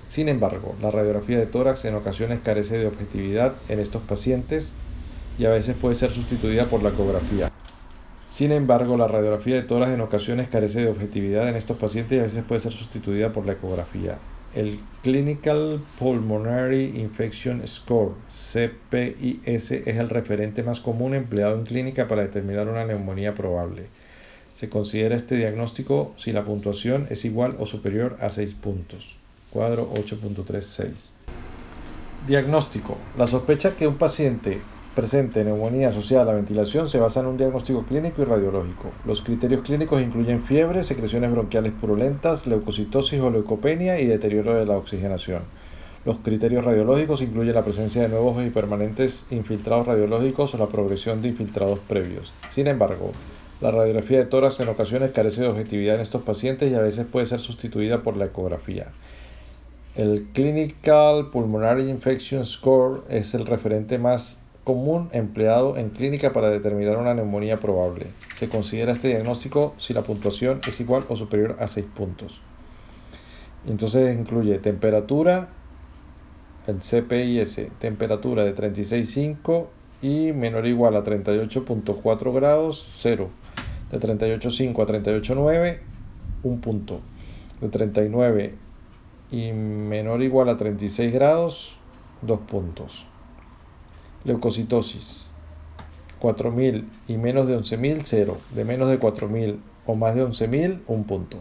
Sin 0.05 0.29
embargo, 0.29 0.75
la 0.81 0.91
radiografía 0.91 1.37
de 1.37 1.45
tórax 1.45 1.83
en 1.83 1.95
ocasiones 1.95 2.39
carece 2.39 2.77
de 2.77 2.87
objetividad 2.87 3.55
en 3.67 3.79
estos 3.79 4.01
pacientes 4.03 4.71
y 5.37 5.43
a 5.45 5.49
veces 5.49 5.75
puede 5.75 5.95
ser 5.95 6.11
sustituida 6.11 6.65
por 6.69 6.83
la 6.83 6.89
ecografía. 6.89 7.51
Sin 8.25 8.53
embargo, 8.53 8.95
la 8.95 9.09
radiografía 9.09 9.55
de 9.55 9.63
tórax 9.63 9.91
en 9.91 10.01
ocasiones 10.01 10.47
carece 10.47 10.81
de 10.81 10.89
objetividad 10.89 11.49
en 11.49 11.57
estos 11.57 11.75
pacientes 11.75 12.17
y 12.17 12.21
a 12.21 12.23
veces 12.23 12.43
puede 12.45 12.61
ser 12.61 12.71
sustituida 12.71 13.33
por 13.33 13.45
la 13.45 13.53
ecografía. 13.53 14.19
El 14.55 14.79
Clinical 15.03 15.79
Pulmonary 15.99 16.99
Infection 16.99 17.67
Score, 17.67 18.13
CPIS, 18.29 19.71
es 19.71 19.87
el 19.87 20.09
referente 20.09 20.63
más 20.63 20.79
común 20.79 21.13
empleado 21.13 21.55
en 21.55 21.65
clínica 21.65 22.07
para 22.07 22.23
determinar 22.23 22.67
una 22.67 22.83
neumonía 22.83 23.35
probable. 23.35 23.85
Se 24.53 24.67
considera 24.67 25.15
este 25.15 25.37
diagnóstico 25.37 26.13
si 26.17 26.31
la 26.31 26.45
puntuación 26.45 27.05
es 27.11 27.25
igual 27.25 27.57
o 27.59 27.67
superior 27.67 28.17
a 28.19 28.31
6 28.31 28.55
puntos. 28.55 29.17
Cuadro 29.51 29.93
8.36. 29.93 31.11
Diagnóstico. 32.27 32.97
La 33.17 33.27
sospecha 33.27 33.75
que 33.75 33.87
un 33.87 33.97
paciente 33.97 34.59
presente 34.95 35.43
neumonía 35.43 35.89
asociada 35.89 36.23
a 36.23 36.25
la 36.25 36.33
ventilación 36.33 36.89
se 36.89 36.99
basa 36.99 37.21
en 37.21 37.27
un 37.27 37.37
diagnóstico 37.37 37.83
clínico 37.83 38.21
y 38.21 38.25
radiológico. 38.25 38.91
Los 39.05 39.21
criterios 39.21 39.61
clínicos 39.61 40.01
incluyen 40.01 40.41
fiebre, 40.41 40.83
secreciones 40.83 41.31
bronquiales 41.31 41.73
purulentas, 41.73 42.47
leucocitosis 42.47 43.19
o 43.21 43.29
leucopenia 43.29 43.99
y 43.99 44.05
deterioro 44.05 44.55
de 44.55 44.65
la 44.65 44.77
oxigenación. 44.77 45.43
Los 46.05 46.19
criterios 46.19 46.63
radiológicos 46.63 47.21
incluyen 47.21 47.55
la 47.55 47.63
presencia 47.63 48.01
de 48.01 48.09
nuevos 48.09 48.43
y 48.45 48.49
permanentes 48.49 49.25
infiltrados 49.31 49.85
radiológicos 49.85 50.55
o 50.55 50.57
la 50.57 50.67
progresión 50.67 51.21
de 51.21 51.29
infiltrados 51.29 51.79
previos. 51.79 52.31
Sin 52.47 52.67
embargo, 52.67 53.11
la 53.61 53.71
radiografía 53.71 54.19
de 54.19 54.25
tórax 54.25 54.61
en 54.61 54.69
ocasiones 54.69 55.11
carece 55.11 55.41
de 55.41 55.49
objetividad 55.49 55.95
en 55.95 56.01
estos 56.01 56.23
pacientes 56.23 56.71
y 56.71 56.75
a 56.75 56.81
veces 56.81 57.05
puede 57.05 57.25
ser 57.25 57.41
sustituida 57.41 58.01
por 58.01 58.15
la 58.15 58.25
ecografía. 58.25 58.87
El 59.95 60.27
Clinical 60.33 61.29
Pulmonary 61.29 61.89
Infection 61.89 62.45
Score 62.45 63.03
es 63.09 63.33
el 63.33 63.45
referente 63.45 63.97
más 63.97 64.43
común 64.63 65.09
empleado 65.11 65.77
en 65.77 65.89
clínica 65.89 66.33
para 66.33 66.49
determinar 66.49 66.97
una 66.97 67.13
neumonía 67.13 67.59
probable. 67.59 68.07
Se 68.35 68.49
considera 68.49 68.91
este 68.91 69.07
diagnóstico 69.07 69.73
si 69.77 69.93
la 69.93 70.03
puntuación 70.03 70.61
es 70.67 70.79
igual 70.79 71.05
o 71.09 71.15
superior 71.15 71.55
a 71.59 71.67
6 71.67 71.85
puntos. 71.95 72.41
Entonces 73.67 74.17
incluye 74.17 74.57
temperatura, 74.59 75.49
el 76.67 76.79
CPIS, 76.79 77.67
temperatura 77.79 78.43
de 78.43 78.55
36.5 78.55 79.67
y 80.01 80.31
menor 80.33 80.63
o 80.63 80.67
igual 80.67 80.95
a 80.95 81.03
38.4 81.03 82.33
grados, 82.33 82.95
0. 82.99 83.29
De 83.91 83.99
38.5 83.99 84.83
a 84.83 84.85
38.9, 84.85 85.79
un 86.43 86.61
punto. 86.61 87.01
De 87.59 87.69
39 87.69 88.55
y 89.31 89.51
menor 89.51 90.19
o 90.19 90.23
igual 90.23 90.49
a 90.49 90.57
36 90.57 91.11
grados, 91.11 91.77
dos 92.21 92.39
puntos. 92.41 93.05
Leucocitosis. 94.25 95.31
4.000 96.21 96.85
y 97.07 97.17
menos 97.17 97.47
de 97.47 97.57
11.000, 97.57 98.01
0. 98.03 98.37
De 98.53 98.65
menos 98.65 98.89
de 98.89 98.99
4.000 98.99 99.59
o 99.85 99.95
más 99.95 100.15
de 100.15 100.25
11.000, 100.25 100.81
1 100.85 101.03
punto. 101.03 101.37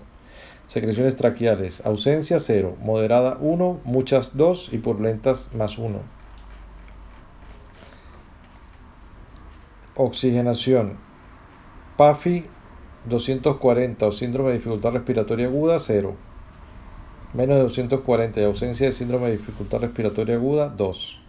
Secreciones 0.67 1.17
traqueales. 1.17 1.85
Ausencia 1.85 2.39
0. 2.39 2.77
Moderada 2.81 3.39
1, 3.41 3.81
muchas 3.85 4.37
2 4.37 4.71
y 4.73 4.79
purulentas 4.79 5.55
más 5.55 5.79
1. 5.79 5.99
Oxigenación. 9.97 10.97
PAFI 11.97 12.45
240 13.09 14.07
o 14.07 14.13
síndrome 14.13 14.51
de 14.51 14.59
dificultad 14.59 14.93
respiratoria 14.93 15.47
aguda 15.47 15.81
0. 15.81 16.15
Menos 17.35 17.57
de 17.57 17.63
240 17.63 18.41
y 18.41 18.45
ausencia 18.45 18.87
de 18.87 18.93
síndrome 18.93 19.27
de 19.27 19.39
dificultad 19.39 19.81
respiratoria 19.81 20.37
aguda 20.37 20.69
2 20.69 21.28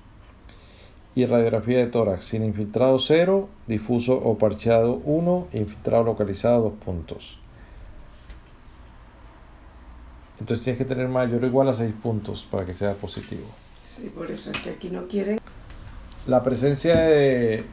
y 1.15 1.25
radiografía 1.25 1.79
de 1.79 1.87
tórax 1.87 2.23
sin 2.23 2.43
infiltrado 2.43 2.99
0, 2.99 3.49
difuso 3.67 4.13
o 4.13 4.37
parcheado 4.37 5.01
1, 5.03 5.47
infiltrado 5.53 6.03
localizado 6.03 6.63
2 6.63 6.73
puntos. 6.83 7.39
Entonces 10.39 10.63
tienes 10.63 10.77
que 10.77 10.85
tener 10.85 11.09
mayor 11.09 11.43
o 11.43 11.47
igual 11.47 11.67
a 11.67 11.73
6 11.73 11.93
puntos 12.01 12.47
para 12.49 12.65
que 12.65 12.73
sea 12.73 12.93
positivo. 12.93 13.45
Sí, 13.83 14.09
por 14.09 14.31
eso 14.31 14.51
es 14.51 14.59
que 14.59 14.69
aquí 14.69 14.89
no 14.89 15.07
quieren. 15.07 15.39
La 16.27 16.43
presencia 16.43 16.95
de 16.95 17.63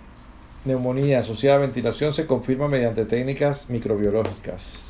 neumonía 0.64 1.20
asociada 1.20 1.58
a 1.58 1.60
ventilación 1.60 2.12
se 2.12 2.26
confirma 2.26 2.68
mediante 2.68 3.04
técnicas 3.04 3.70
microbiológicas. 3.70 4.85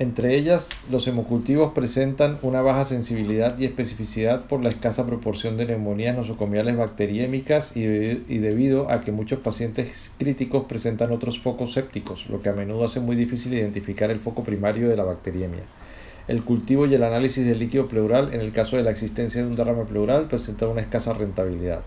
Entre 0.00 0.34
ellas, 0.34 0.70
los 0.90 1.06
hemocultivos 1.08 1.74
presentan 1.74 2.38
una 2.40 2.62
baja 2.62 2.86
sensibilidad 2.86 3.58
y 3.58 3.66
especificidad 3.66 4.46
por 4.46 4.64
la 4.64 4.70
escasa 4.70 5.04
proporción 5.04 5.58
de 5.58 5.66
neumonías 5.66 6.16
nosocomiales 6.16 6.74
bacteriémicas 6.74 7.76
y, 7.76 7.82
y, 7.82 8.38
debido 8.38 8.90
a 8.90 9.02
que 9.02 9.12
muchos 9.12 9.40
pacientes 9.40 10.10
críticos 10.16 10.64
presentan 10.64 11.12
otros 11.12 11.38
focos 11.38 11.74
sépticos, 11.74 12.30
lo 12.30 12.40
que 12.40 12.48
a 12.48 12.54
menudo 12.54 12.86
hace 12.86 13.00
muy 13.00 13.14
difícil 13.14 13.52
identificar 13.52 14.10
el 14.10 14.20
foco 14.20 14.42
primario 14.42 14.88
de 14.88 14.96
la 14.96 15.04
bacteriemia. 15.04 15.64
El 16.28 16.44
cultivo 16.44 16.86
y 16.86 16.94
el 16.94 17.02
análisis 17.02 17.44
del 17.44 17.58
líquido 17.58 17.86
pleural 17.86 18.32
en 18.32 18.40
el 18.40 18.52
caso 18.52 18.78
de 18.78 18.84
la 18.84 18.92
existencia 18.92 19.42
de 19.42 19.48
un 19.48 19.56
derrame 19.56 19.84
pleural 19.84 20.28
presentan 20.28 20.70
una 20.70 20.80
escasa 20.80 21.12
rentabilidad. 21.12 21.82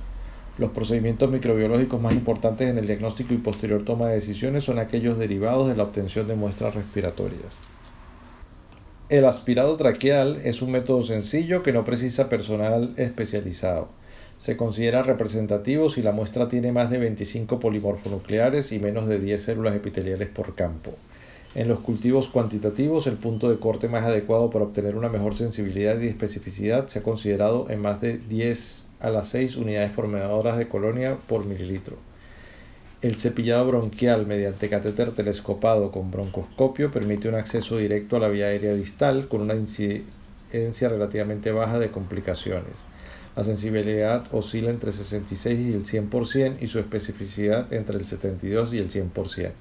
Los 0.59 0.69
procedimientos 0.69 1.31
microbiológicos 1.31 1.99
más 1.99 2.13
importantes 2.13 2.69
en 2.69 2.77
el 2.77 2.85
diagnóstico 2.85 3.33
y 3.33 3.37
posterior 3.37 3.83
toma 3.83 4.09
de 4.09 4.15
decisiones 4.15 4.65
son 4.65 4.77
aquellos 4.77 5.17
derivados 5.17 5.67
de 5.67 5.75
la 5.75 5.81
obtención 5.81 6.27
de 6.27 6.35
muestras 6.35 6.75
respiratorias. 6.75 7.59
El 9.13 9.25
aspirado 9.25 9.77
traqueal 9.77 10.41
es 10.43 10.63
un 10.63 10.71
método 10.71 11.03
sencillo 11.03 11.61
que 11.61 11.71
no 11.71 11.85
precisa 11.85 12.29
personal 12.29 12.95
especializado. 12.97 13.89
Se 14.39 14.57
considera 14.57 15.03
representativo 15.03 15.91
si 15.91 16.01
la 16.01 16.11
muestra 16.11 16.49
tiene 16.49 16.71
más 16.71 16.89
de 16.89 16.97
25 16.97 17.59
polimorfonucleares 17.59 18.71
y 18.71 18.79
menos 18.79 19.07
de 19.07 19.19
10 19.19 19.39
células 19.39 19.75
epiteliales 19.75 20.29
por 20.29 20.55
campo. 20.55 20.95
En 21.53 21.67
los 21.67 21.81
cultivos 21.81 22.27
cuantitativos, 22.27 23.05
el 23.05 23.17
punto 23.17 23.51
de 23.51 23.59
corte 23.59 23.87
más 23.87 24.03
adecuado 24.03 24.49
para 24.49 24.65
obtener 24.65 24.95
una 24.95 25.09
mejor 25.09 25.35
sensibilidad 25.35 25.99
y 25.99 26.07
especificidad 26.07 26.87
se 26.87 26.97
ha 26.97 27.03
considerado 27.03 27.69
en 27.69 27.81
más 27.81 28.01
de 28.01 28.17
10 28.17 28.93
a 28.99 29.11
las 29.11 29.27
6 29.27 29.57
unidades 29.57 29.93
formadoras 29.93 30.57
de 30.57 30.67
colonia 30.67 31.19
por 31.27 31.45
mililitro. 31.45 31.97
El 33.03 33.17
cepillado 33.17 33.67
bronquial 33.67 34.25
mediante 34.25 34.69
catéter 34.69 35.11
telescopado 35.11 35.91
con 35.91 36.09
broncoscopio 36.09 36.89
permite 36.89 37.27
un 37.27 37.35
acceso 37.35 37.75
directo 37.75 38.15
a 38.15 38.19
la 38.21 38.29
vía 38.29 38.45
aérea 38.45 38.73
distal 38.75 39.27
con 39.27 39.41
una 39.41 39.55
incidencia 39.55 40.87
relativamente 40.87 41.51
baja 41.51 41.79
de 41.79 41.91
complicaciones. 41.91 42.75
La 43.35 43.43
sensibilidad 43.43 44.23
oscila 44.31 44.69
entre 44.69 44.93
66 44.93 45.59
y 45.59 45.73
el 45.73 45.85
100% 45.85 46.59
y 46.61 46.67
su 46.67 46.79
especificidad 46.79 47.73
entre 47.73 47.97
el 47.97 48.05
72 48.05 48.73
y 48.73 48.77
el 48.77 48.89
100%. 48.89 49.51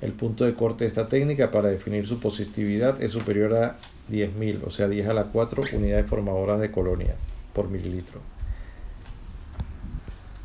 El 0.00 0.10
punto 0.10 0.44
de 0.44 0.54
corte 0.54 0.82
de 0.82 0.88
esta 0.88 1.08
técnica 1.08 1.52
para 1.52 1.68
definir 1.68 2.08
su 2.08 2.18
positividad 2.18 3.00
es 3.00 3.12
superior 3.12 3.54
a 3.54 3.76
10.000, 4.10 4.64
o 4.66 4.70
sea 4.72 4.88
10 4.88 5.06
a 5.06 5.14
la 5.14 5.24
4 5.26 5.62
unidades 5.74 6.10
formadoras 6.10 6.58
de 6.58 6.72
colonias 6.72 7.18
por 7.52 7.68
mililitro. 7.68 8.39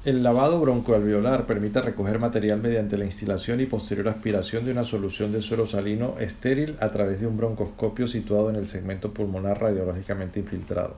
El 0.06 0.22
lavado 0.22 0.62
broncoalveolar 0.62 1.48
permite 1.48 1.82
recoger 1.82 2.20
material 2.20 2.62
mediante 2.62 2.96
la 2.96 3.06
instalación 3.06 3.60
y 3.60 3.66
posterior 3.66 4.08
aspiración 4.08 4.64
de 4.64 4.72
una 4.72 4.84
solución 4.84 5.32
de 5.32 5.42
suelo 5.42 5.66
salino 5.66 6.14
estéril 6.20 6.76
a 6.80 6.92
través 6.92 7.20
de 7.20 7.26
un 7.26 7.38
broncoscopio 7.38 8.08
situado 8.08 8.52
en 8.52 8.56
el 8.56 8.68
segmento 8.68 9.16
pulmonar 9.16 9.60
radiológicamente 9.60 10.40
infiltrado. 10.40 10.96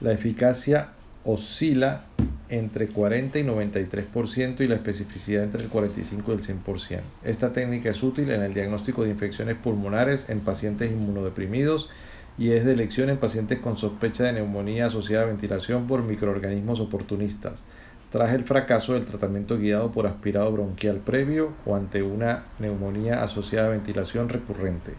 La 0.00 0.12
eficacia 0.12 0.92
oscila 1.22 2.04
entre 2.48 2.88
40 2.88 3.40
y 3.40 3.44
93% 3.44 4.60
y 4.60 4.68
la 4.68 4.76
especificidad 4.76 5.44
entre 5.44 5.62
el 5.62 5.68
45 5.68 6.32
y 6.32 6.34
el 6.34 6.42
100%. 6.42 7.00
Esta 7.22 7.52
técnica 7.52 7.90
es 7.90 8.02
útil 8.02 8.30
en 8.30 8.40
el 8.40 8.54
diagnóstico 8.54 9.04
de 9.04 9.10
infecciones 9.10 9.56
pulmonares 9.56 10.30
en 10.30 10.40
pacientes 10.40 10.90
inmunodeprimidos 10.90 11.90
y 12.38 12.52
es 12.52 12.64
de 12.64 12.72
elección 12.72 13.10
en 13.10 13.18
pacientes 13.18 13.58
con 13.58 13.76
sospecha 13.76 14.24
de 14.24 14.32
neumonía 14.32 14.86
asociada 14.86 15.24
a 15.24 15.28
ventilación 15.28 15.86
por 15.86 16.02
microorganismos 16.02 16.80
oportunistas 16.80 17.62
tras 18.10 18.32
el 18.32 18.44
fracaso 18.44 18.94
del 18.94 19.06
tratamiento 19.06 19.56
guiado 19.56 19.92
por 19.92 20.06
aspirado 20.06 20.50
bronquial 20.52 20.98
previo 20.98 21.52
o 21.64 21.76
ante 21.76 22.02
una 22.02 22.44
neumonía 22.58 23.22
asociada 23.22 23.68
a 23.68 23.70
ventilación 23.70 24.28
recurrente. 24.28 24.94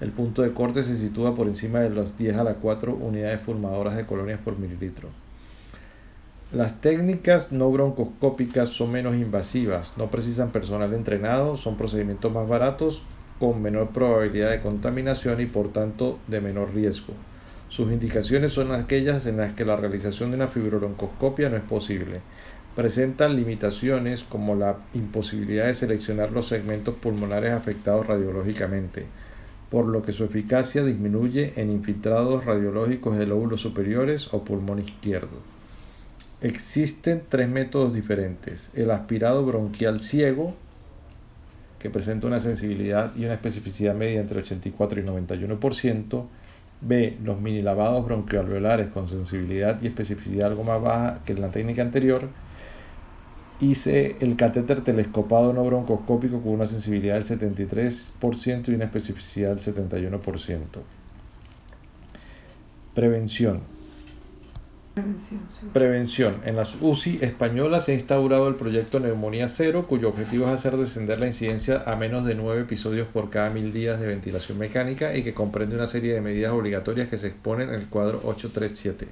El 0.00 0.10
punto 0.10 0.42
de 0.42 0.52
corte 0.52 0.82
se 0.82 0.96
sitúa 0.96 1.34
por 1.34 1.46
encima 1.46 1.80
de 1.80 1.90
las 1.90 2.18
10 2.18 2.36
a 2.36 2.44
la 2.44 2.54
4 2.54 2.94
unidades 2.94 3.40
formadoras 3.40 3.96
de 3.96 4.06
colonias 4.06 4.40
por 4.44 4.58
mililitro. 4.58 5.08
Las 6.52 6.80
técnicas 6.80 7.52
no 7.52 7.70
broncoscópicas 7.70 8.70
son 8.70 8.92
menos 8.92 9.14
invasivas, 9.16 9.94
no 9.98 10.10
precisan 10.10 10.50
personal 10.50 10.94
entrenado, 10.94 11.56
son 11.56 11.76
procedimientos 11.76 12.32
más 12.32 12.48
baratos, 12.48 13.02
con 13.38 13.60
menor 13.60 13.90
probabilidad 13.90 14.50
de 14.50 14.60
contaminación 14.60 15.40
y 15.40 15.46
por 15.46 15.72
tanto 15.72 16.18
de 16.26 16.40
menor 16.40 16.74
riesgo. 16.74 17.12
Sus 17.68 17.92
indicaciones 17.92 18.52
son 18.52 18.72
aquellas 18.72 19.26
en 19.26 19.36
las 19.36 19.52
que 19.52 19.64
la 19.64 19.76
realización 19.76 20.30
de 20.30 20.36
una 20.36 20.48
fibrobroncoscopia 20.48 21.48
no 21.48 21.56
es 21.56 21.62
posible 21.62 22.20
presentan 22.78 23.34
limitaciones 23.34 24.22
como 24.22 24.54
la 24.54 24.78
imposibilidad 24.94 25.66
de 25.66 25.74
seleccionar 25.74 26.30
los 26.30 26.46
segmentos 26.46 26.94
pulmonares 26.94 27.50
afectados 27.50 28.06
radiológicamente, 28.06 29.04
por 29.68 29.86
lo 29.86 30.04
que 30.04 30.12
su 30.12 30.22
eficacia 30.22 30.84
disminuye 30.84 31.54
en 31.56 31.72
infiltrados 31.72 32.44
radiológicos 32.44 33.18
de 33.18 33.26
lóbulos 33.26 33.62
superiores 33.62 34.32
o 34.32 34.44
pulmón 34.44 34.78
izquierdo. 34.78 35.40
Existen 36.40 37.24
tres 37.28 37.48
métodos 37.48 37.94
diferentes. 37.94 38.70
El 38.74 38.92
aspirado 38.92 39.44
bronquial 39.44 40.00
ciego, 40.00 40.54
que 41.80 41.90
presenta 41.90 42.28
una 42.28 42.38
sensibilidad 42.38 43.10
y 43.16 43.24
una 43.24 43.34
especificidad 43.34 43.96
media 43.96 44.20
entre 44.20 44.38
84 44.38 45.00
y 45.00 45.02
91%. 45.02 46.26
B. 46.80 47.18
Los 47.24 47.40
mini 47.40 47.62
lavados 47.62 48.04
bronquialveolares 48.04 48.88
con 48.88 49.08
sensibilidad 49.08 49.80
y 49.82 49.86
especificidad 49.86 50.48
algo 50.48 50.64
más 50.64 50.80
baja 50.80 51.20
que 51.24 51.32
en 51.32 51.40
la 51.40 51.50
técnica 51.50 51.82
anterior 51.82 52.28
hice 53.60 54.16
el 54.20 54.36
catéter 54.36 54.82
telescopado 54.82 55.52
no 55.52 55.64
broncoscópico 55.64 56.40
con 56.40 56.52
una 56.52 56.66
sensibilidad 56.66 57.14
del 57.14 57.24
73% 57.24 58.68
y 58.68 58.74
una 58.74 58.84
especificidad 58.84 59.56
del 59.56 59.74
71%. 59.74 60.60
Prevención. 62.94 63.77
Prevención, 64.98 65.40
Prevención. 65.72 66.34
En 66.44 66.56
las 66.56 66.76
UCI 66.80 67.18
españolas 67.22 67.84
se 67.84 67.92
ha 67.92 67.94
instaurado 67.94 68.48
el 68.48 68.56
proyecto 68.56 68.98
Neumonía 68.98 69.46
Cero, 69.46 69.86
cuyo 69.88 70.08
objetivo 70.08 70.46
es 70.46 70.50
hacer 70.50 70.76
descender 70.76 71.20
la 71.20 71.28
incidencia 71.28 71.84
a 71.86 71.94
menos 71.94 72.24
de 72.24 72.34
9 72.34 72.62
episodios 72.62 73.06
por 73.06 73.30
cada 73.30 73.50
mil 73.50 73.72
días 73.72 74.00
de 74.00 74.08
ventilación 74.08 74.58
mecánica 74.58 75.16
y 75.16 75.22
que 75.22 75.34
comprende 75.34 75.76
una 75.76 75.86
serie 75.86 76.14
de 76.14 76.20
medidas 76.20 76.52
obligatorias 76.52 77.08
que 77.08 77.16
se 77.16 77.28
exponen 77.28 77.68
en 77.68 77.76
el 77.76 77.86
cuadro 77.86 78.18
837. 78.24 79.06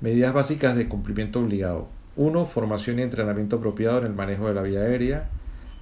Medidas 0.00 0.32
básicas 0.32 0.74
de 0.74 0.88
cumplimiento 0.88 1.40
obligado. 1.40 1.88
1. 2.16 2.46
Formación 2.46 2.98
y 2.98 3.02
entrenamiento 3.02 3.56
apropiado 3.56 3.98
en 3.98 4.06
el 4.06 4.14
manejo 4.14 4.48
de 4.48 4.54
la 4.54 4.62
vía 4.62 4.80
aérea. 4.80 5.28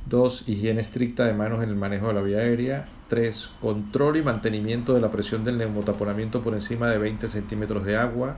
2. 0.09 0.49
Higiene 0.49 0.81
estricta 0.81 1.27
de 1.27 1.33
manos 1.33 1.63
en 1.63 1.69
el 1.69 1.77
manejo 1.77 2.09
de 2.09 2.15
la 2.15 2.23
vía 2.23 2.39
aérea. 2.39 2.89
3. 3.09 3.51
Control 3.61 4.17
y 4.17 4.23
mantenimiento 4.23 4.95
de 4.95 5.01
la 5.01 5.13
presión 5.13 5.45
del 5.45 5.59
neumotaponamiento 5.59 6.43
por 6.43 6.55
encima 6.55 6.91
de 6.91 6.99
20 6.99 7.29
centímetros 7.29 7.85
de 7.85 7.97
agua. 7.97 8.37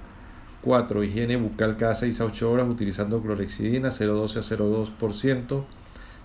4. 0.63 1.05
Higiene 1.05 1.37
bucal 1.37 1.77
cada 1.77 1.95
6 1.95 2.21
a 2.21 2.25
8 2.27 2.51
horas 2.51 2.69
utilizando 2.69 3.23
clorexidina 3.23 3.89
0,12 3.89 4.37
a 4.37 4.57
0,2%. 4.57 5.65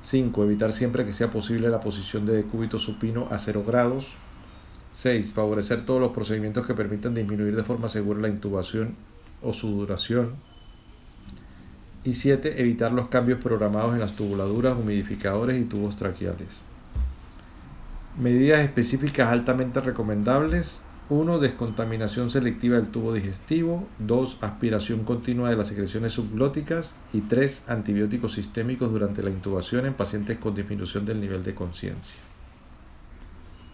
5. 0.02 0.44
Evitar 0.44 0.74
siempre 0.74 1.06
que 1.06 1.14
sea 1.14 1.30
posible 1.30 1.70
la 1.70 1.80
posición 1.80 2.26
de 2.26 2.34
decúbito 2.34 2.78
supino 2.78 3.28
a 3.32 3.38
0 3.38 3.64
grados. 3.66 4.08
6. 4.92 5.34
Favorecer 5.34 5.86
todos 5.86 6.02
los 6.02 6.12
procedimientos 6.12 6.68
que 6.68 6.74
permitan 6.74 7.16
disminuir 7.16 7.56
de 7.56 7.64
forma 7.64 7.90
segura 7.90 8.22
la 8.22 8.30
intubación 8.30 8.96
o 9.42 9.54
su 9.54 9.70
duración. 9.72 10.36
Y 12.04 12.16
7. 12.16 12.62
Evitar 12.62 12.92
los 12.92 13.08
cambios 13.08 13.40
programados 13.40 13.94
en 13.94 14.00
las 14.00 14.16
tubuladuras, 14.16 14.78
humidificadores 14.78 15.62
y 15.62 15.66
tubos 15.66 15.96
traqueales. 15.96 16.62
Medidas 18.20 18.60
específicas 18.60 19.30
altamente 19.30 19.80
recomendables. 19.80 20.82
1. 21.14 21.40
Descontaminación 21.40 22.30
selectiva 22.30 22.78
del 22.78 22.90
tubo 22.90 23.14
digestivo. 23.14 23.88
2. 24.00 24.40
Aspiración 24.42 25.04
continua 25.04 25.50
de 25.50 25.56
las 25.56 25.68
secreciones 25.68 26.14
subglóticas. 26.14 26.96
Y 27.14 27.22
3. 27.22 27.66
Antibióticos 27.68 28.34
sistémicos 28.34 28.92
durante 28.92 29.22
la 29.24 29.30
intubación 29.30 29.86
en 29.86 29.94
pacientes 29.94 30.38
con 30.38 30.56
disminución 30.56 31.06
del 31.06 31.22
nivel 31.22 31.44
de 31.44 31.54
conciencia. 31.54 32.22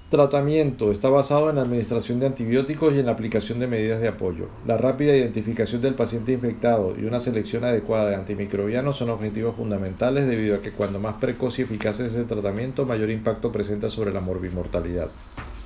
Tratamiento 0.10 0.92
está 0.92 1.10
basado 1.10 1.52
en 1.52 1.58
la 1.58 1.62
administración 1.62 2.20
de 2.20 2.26
antibióticos 2.26 2.96
y 2.96 3.00
en 3.00 3.06
la 3.06 3.12
aplicación 3.12 3.60
de 3.60 3.68
medidas 3.68 4.02
de 4.02 4.08
apoyo. 4.08 4.48
La 4.66 4.76
rápida 4.76 5.16
identificación 5.16 5.82
del 5.82 5.94
paciente 5.94 6.32
infectado 6.32 6.96
y 7.00 7.06
una 7.06 7.20
selección 7.20 7.64
adecuada 7.64 8.10
de 8.10 8.16
antimicrobianos 8.16 8.96
son 8.96 9.12
objetivos 9.12 9.56
fundamentales 9.56 10.28
debido 10.28 10.56
a 10.56 10.62
que 10.62 10.72
cuando 10.72 11.00
más 11.00 11.14
precoz 11.16 11.60
y 11.60 11.62
eficaz 11.62 12.00
es 12.00 12.16
el 12.16 12.26
tratamiento, 12.26 12.88
mayor 12.88 13.12
impacto 13.12 13.52
presenta 13.52 13.88
sobre 13.88 14.12
la 14.12 14.20
morbimortalidad. 14.20 15.10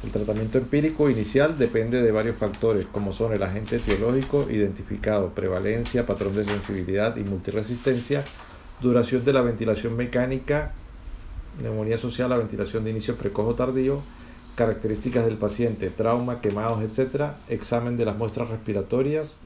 El 0.04 0.12
tratamiento 0.12 0.58
empírico 0.58 1.10
inicial 1.10 1.58
depende 1.58 2.02
de 2.02 2.12
varios 2.12 2.36
factores 2.36 2.86
como 2.88 3.14
son 3.14 3.32
el 3.32 3.42
agente 3.42 3.78
etiológico 3.78 4.48
identificado, 4.50 5.30
prevalencia, 5.30 6.06
patrón 6.06 6.36
de 6.36 6.44
sensibilidad 6.44 7.16
y 7.16 7.22
multiresistencia, 7.22 8.26
duración 8.82 9.24
de 9.24 9.32
la 9.32 9.42
ventilación 9.42 9.96
mecánica, 9.96 10.74
neumonía 11.62 11.98
social 11.98 12.34
a 12.34 12.38
ventilación 12.38 12.84
de 12.84 12.92
inicio 12.92 13.16
precoz 13.16 13.48
o 13.48 13.56
tardío, 13.56 14.02
características 14.56 15.26
del 15.26 15.38
paciente, 15.38 15.90
trauma, 15.90 16.42
quemados, 16.42 16.84
etc., 16.84 17.36
examen 17.48 17.96
de 17.96 18.04
las 18.04 18.18
muestras 18.18 18.50
respiratorias, 18.50 19.40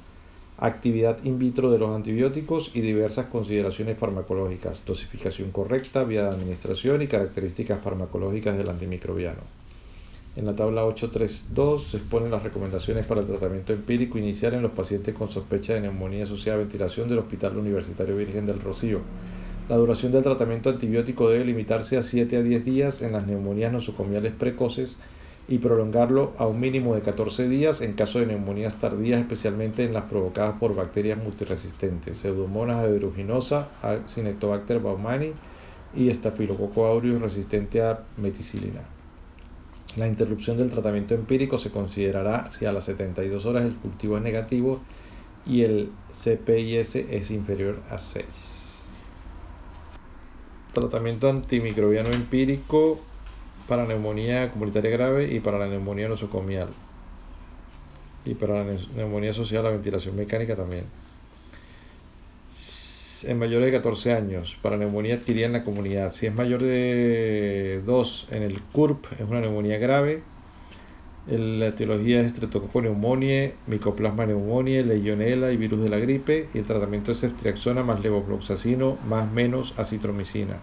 actividad 0.58 1.24
in 1.24 1.38
vitro 1.38 1.70
de 1.70 1.78
los 1.78 1.96
antibióticos 1.96 2.72
y 2.74 2.82
diversas 2.82 3.28
consideraciones 3.28 4.00
farmacológicas, 4.00 4.84
dosificación 4.88 5.52
correcta, 5.52 6.04
vía 6.04 6.24
de 6.24 6.30
administración 6.30 7.04
y 7.04 7.08
características 7.08 7.80
farmacológicas 7.80 8.58
del 8.58 8.70
antimicrobiano. 8.70 9.66
En 10.38 10.45
la 10.45 10.56
tabla 10.56 10.86
832 10.86 11.88
se 11.88 11.97
exponen 11.97 12.30
las 12.30 12.43
recomendaciones 12.43 13.08
para 13.08 13.21
el 13.21 13.28
tratamiento 13.28 13.73
empírico 13.73 14.19
inicial 14.19 14.54
en 14.54 14.62
los 14.62 14.71
pacientes 14.71 15.15
con 15.15 15.32
sospecha 15.32 15.73
de 15.73 15.82
neumonía 15.82 16.26
asociada 16.26 16.58
a 16.58 16.60
ventilación 16.60 17.10
del 17.10 17.17
Hospital 17.17 17.58
Universitario 17.58 18.15
Virgen 18.15 18.45
del 18.45 18.60
Rocío. 18.60 19.00
La 19.67 19.78
duración 19.78 20.12
del 20.12 20.21
tratamiento 20.21 20.69
antibiótico 20.69 21.28
debe 21.28 21.43
limitarse 21.43 21.97
a 21.97 22.04
7 22.04 22.38
a 22.38 22.43
10 22.43 22.63
días 22.63 23.02
en 23.02 23.13
las 23.13 23.26
neumonías 23.26 23.73
nosocomiales 23.73 24.32
precoces 24.32 25.00
y 25.47 25.58
prolongarlo 25.58 26.34
a 26.38 26.45
un 26.45 26.60
mínimo 26.60 26.93
de 26.93 27.02
14 27.02 27.50
días 27.50 27.82
en 27.82 27.93
caso 27.93 28.19
de 28.19 28.28
neumonías 28.28 28.80
tardías, 28.80 29.19
especialmente 29.19 29.86
en 29.86 29.93
las 29.93 30.04
provocadas 30.04 30.60
por 30.60 30.76
bacterias 30.76 31.17
multiresistentes, 31.17 32.19
Pseudomonas 32.19 32.86
aeruginosa, 32.86 33.69
Cinetobacter 34.08 34.82
baumani 34.82 35.32
y 35.95 36.13
Staphylococcus 36.13 36.84
aureus 36.84 37.21
resistente 37.23 37.82
a 37.82 38.04
meticilina. 38.17 38.96
La 39.97 40.05
interrupción 40.05 40.57
del 40.57 40.69
tratamiento 40.69 41.15
empírico 41.15 41.57
se 41.57 41.71
considerará 41.71 42.51
si 42.51 42.65
a 42.67 42.71
las 42.71 42.86
72 42.86 43.47
horas 43.47 43.65
el 43.65 43.75
cultivo 43.75 44.17
es 44.17 44.23
negativo 44.23 44.79
y 45.43 45.63
el 45.63 45.89
CPIS 46.12 46.95
es 46.95 47.31
inferior 47.31 47.81
a 47.89 47.97
6. 47.97 48.91
Tratamiento 50.71 51.27
antimicrobiano 51.27 52.10
empírico 52.10 52.99
para 53.67 53.88
neumonía 53.88 54.51
comunitaria 54.51 54.91
grave 54.91 55.33
y 55.33 55.39
para 55.39 55.57
la 55.57 55.65
neumonía 55.65 56.07
nosocomial. 56.07 56.69
Y 58.23 58.36
para 58.36 58.63
la 58.63 58.77
neumonía 58.95 59.31
asociada 59.31 59.69
a 59.69 59.71
la 59.71 59.77
ventilación 59.77 60.15
mecánica 60.15 60.55
también. 60.55 60.86
En 63.23 63.39
mayores 63.39 63.71
de 63.71 63.77
14 63.77 64.13
años, 64.13 64.58
para 64.62 64.77
neumonía 64.77 65.15
adquirida 65.15 65.45
en 65.45 65.53
la 65.53 65.63
comunidad. 65.63 66.12
Si 66.12 66.25
es 66.25 66.34
mayor 66.34 66.62
de 66.62 67.82
2 67.86 68.27
en 68.32 68.43
el 68.43 68.62
CURP, 68.62 69.06
es 69.13 69.27
una 69.27 69.41
neumonía 69.41 69.77
grave. 69.77 70.23
La 71.27 71.67
etiología 71.67 72.21
es 72.21 72.32
Streptococcus 72.32 72.82
pneumoniae, 72.82 73.56
Mycoplasma 73.67 74.25
pneumoniae, 74.25 74.84
Legionella 74.84 75.51
y 75.51 75.58
virus 75.58 75.82
de 75.84 75.89
la 75.89 75.99
gripe. 75.99 76.47
Y 76.53 76.60
el 76.60 76.65
tratamiento 76.65 77.12
es 77.12 77.21
ceftriaxona 77.21 77.84
más 77.84 78.01
levofloxacino 78.01 78.97
más 79.08 79.32
menos 79.32 79.73
acitromicina 79.77 80.60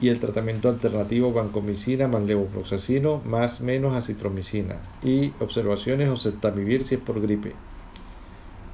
y 0.00 0.10
el 0.10 0.20
tratamiento 0.20 0.68
alternativo 0.68 1.32
vancomicina 1.32 2.06
más 2.06 2.22
levofloxacino 2.22 3.20
más 3.24 3.60
menos 3.60 3.96
acitromicina 3.96 4.76
y 5.02 5.32
observaciones 5.40 6.08
o 6.08 6.12
oseltamivir 6.12 6.84
si 6.84 6.96
es 6.96 7.00
por 7.00 7.20
gripe. 7.20 7.52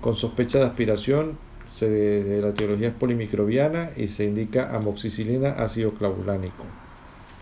Con 0.00 0.14
sospecha 0.16 0.59
de 0.59 0.66
aspiración, 0.66 1.38
se, 1.75 2.41
la 2.41 2.51
etiología 2.51 2.89
es 2.89 2.95
polimicrobiana 2.95 3.91
y 3.97 4.07
se 4.07 4.25
indica 4.25 4.75
amoxicilina 4.75 5.51
ácido 5.51 5.93
clavulánico 5.93 6.65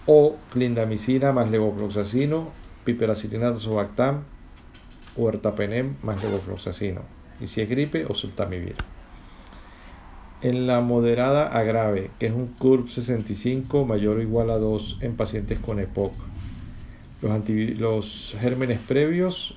o 0.07 0.37
clindamicina 0.51 1.33
más 1.33 1.51
levofloxacino, 1.51 2.49
piperacilina 2.85 3.53
tazobactam 3.53 4.23
o 5.17 5.29
ertapenem 5.29 5.97
más 6.03 6.23
levofloxacino 6.23 7.03
y 7.41 7.47
si 7.47 7.61
es 7.61 7.69
gripe 7.69 8.07
o 8.07 8.15
sultamivir 8.15 8.75
en 10.41 10.67
la 10.67 10.81
moderada 10.81 11.47
a 11.47 11.63
grave, 11.63 12.11
que 12.19 12.27
es 12.27 12.33
un 12.33 12.49
CURB 12.49 12.89
65 12.89 13.85
mayor 13.85 14.17
o 14.17 14.23
igual 14.23 14.51
a 14.51 14.59
2 14.59 14.99
en 15.03 15.15
pacientes 15.15 15.59
con 15.61 15.79
EPOC. 15.79 16.15
Los, 17.21 17.79
los 17.79 18.37
gérmenes 18.41 18.81
previos, 18.81 19.57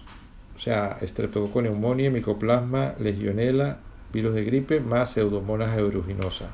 o 0.56 0.60
sea, 0.60 1.00
estreptococo 1.02 1.64
neumonía, 1.64 2.12
micoplasma, 2.12 2.94
legionela, 3.00 3.80
virus 4.16 4.34
de 4.34 4.44
gripe, 4.44 4.80
más 4.80 5.12
pseudomonas 5.12 5.70
aeruginosa. 5.70 6.50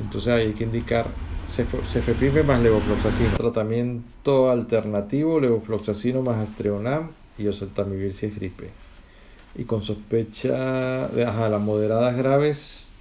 Entonces 0.00 0.32
hay 0.32 0.52
que 0.52 0.64
indicar 0.64 1.06
cefepime 1.48 2.42
más 2.42 2.60
levofloxacino. 2.60 3.36
Tratamiento 3.36 4.50
alternativo, 4.50 5.40
levofloxacino 5.40 6.22
más 6.22 6.36
astreonam 6.36 7.10
y 7.38 7.46
oseltamivir 7.46 8.12
si 8.12 8.26
es 8.26 8.34
gripe. 8.34 8.70
Y 9.54 9.64
con 9.64 9.82
sospecha 9.82 11.08
de 11.08 11.24
ajá, 11.24 11.48
las 11.48 11.60
moderadas 11.60 12.16
graves, 12.16 12.92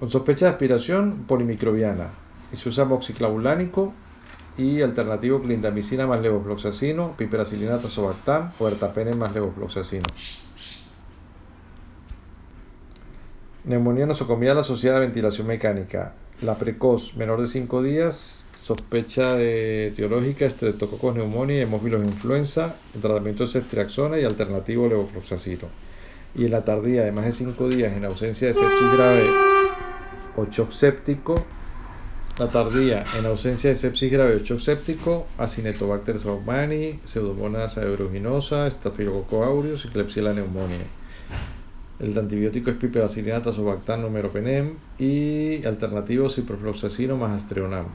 con 0.00 0.10
sospecha 0.10 0.46
de 0.46 0.52
aspiración 0.52 1.24
polimicrobiana. 1.28 2.10
Y 2.52 2.56
se 2.56 2.68
usa 2.68 2.84
moxiclavulánico 2.84 3.94
y 4.58 4.82
alternativo 4.82 5.40
clindamicina 5.40 6.06
más 6.06 6.20
levofloxacino, 6.20 7.14
piperacilina 7.16 7.78
tazobactam 7.78 8.50
o 8.58 8.68
ertapene 8.68 9.14
más 9.14 9.32
levofloxacino. 9.32 10.04
Neumonía 13.64 14.06
nosocomial 14.06 14.58
asociada 14.58 14.96
a 14.96 15.00
ventilación 15.00 15.46
mecánica. 15.46 16.14
La 16.40 16.58
precoz, 16.58 17.14
menor 17.16 17.40
de 17.40 17.46
5 17.46 17.80
días, 17.84 18.44
sospecha 18.60 19.36
de 19.36 19.86
etiológica, 19.86 20.46
estreptococos 20.46 21.14
neumonía, 21.14 21.62
hemófilos 21.62 22.02
influenza, 22.02 22.74
el 22.92 23.00
tratamiento 23.00 23.44
es 23.44 23.52
ceftriaxona 23.52 24.18
y 24.18 24.24
alternativo 24.24 24.88
levofloxacino. 24.88 25.68
Y 26.34 26.46
en 26.46 26.50
la 26.50 26.64
tardía 26.64 27.04
de 27.04 27.12
más 27.12 27.24
de 27.24 27.30
5 27.30 27.68
días 27.68 27.92
en 27.96 28.04
ausencia 28.04 28.48
de 28.48 28.54
sepsis 28.54 28.92
grave 28.94 29.28
o 30.36 30.44
shock 30.46 30.72
séptico. 30.72 31.36
La 32.40 32.50
tardía, 32.50 33.04
en 33.16 33.26
ausencia 33.26 33.70
de 33.70 33.76
sepsis 33.76 34.10
grave 34.10 34.34
o 34.34 34.38
shock 34.40 34.58
séptico, 34.58 35.28
Acinetobacter 35.38 36.18
baumannii, 36.18 36.98
Pseudomonas 37.04 37.78
aeruginosa, 37.78 38.68
Staphylococcus 38.68 39.46
aureus 39.46 39.84
y 39.84 39.88
Klebsiella 39.88 40.32
pneumoniae. 40.32 41.02
El 42.00 42.18
antibiótico 42.18 42.70
es 42.70 42.76
piperacilina 42.76 43.42
tazobactam 43.42 44.02
numeropenem 44.02 44.74
y 44.98 45.64
alternativo 45.64 46.28
ciprofloxacino 46.28 47.16
más 47.16 47.32
astreonam. 47.32 47.86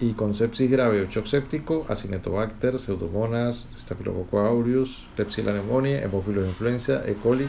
Y 0.00 0.14
con 0.14 0.34
sepsis 0.34 0.70
grave 0.70 1.02
o 1.02 1.04
shock 1.04 1.26
séptico, 1.26 1.86
Acinetobacter, 1.88 2.78
Pseudomonas, 2.78 3.68
Staphylococcus 3.78 4.40
aureus, 4.40 5.06
Klebsiella 5.14 5.52
pneumoniae, 5.52 6.04
influenza, 6.04 7.02
E. 7.06 7.14
coli 7.14 7.46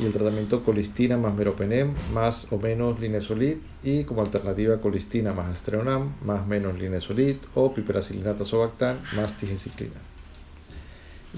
y 0.00 0.06
el 0.06 0.12
tratamiento 0.12 0.64
colistina 0.64 1.16
más 1.16 1.34
meropenem 1.34 1.92
más 2.12 2.52
o 2.52 2.58
menos 2.58 3.00
linesolid 3.00 3.56
y 3.82 4.04
como 4.04 4.22
alternativa 4.22 4.80
colistina 4.80 5.32
más 5.32 5.48
astreonam 5.48 6.14
más 6.24 6.46
menos 6.46 6.78
linesolid 6.78 7.36
o 7.54 7.72
piperacilina 7.74 8.34
tazobactam 8.34 8.96
más 9.16 9.36
tigeciclina. 9.36 10.17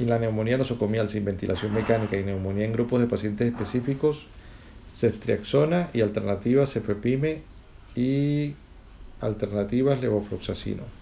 Y 0.00 0.06
la 0.06 0.18
neumonía 0.18 0.56
nosocomial 0.56 1.08
sin 1.08 1.24
ventilación 1.24 1.72
mecánica 1.74 2.16
y 2.16 2.24
neumonía 2.24 2.64
en 2.64 2.72
grupos 2.72 3.00
de 3.00 3.06
pacientes 3.06 3.46
específicos, 3.46 4.26
ceftriaxona 4.92 5.90
y 5.92 6.00
alternativas 6.00 6.72
cefepime 6.72 7.42
y 7.94 8.54
alternativas 9.20 10.00
levofloxacino. 10.00 10.99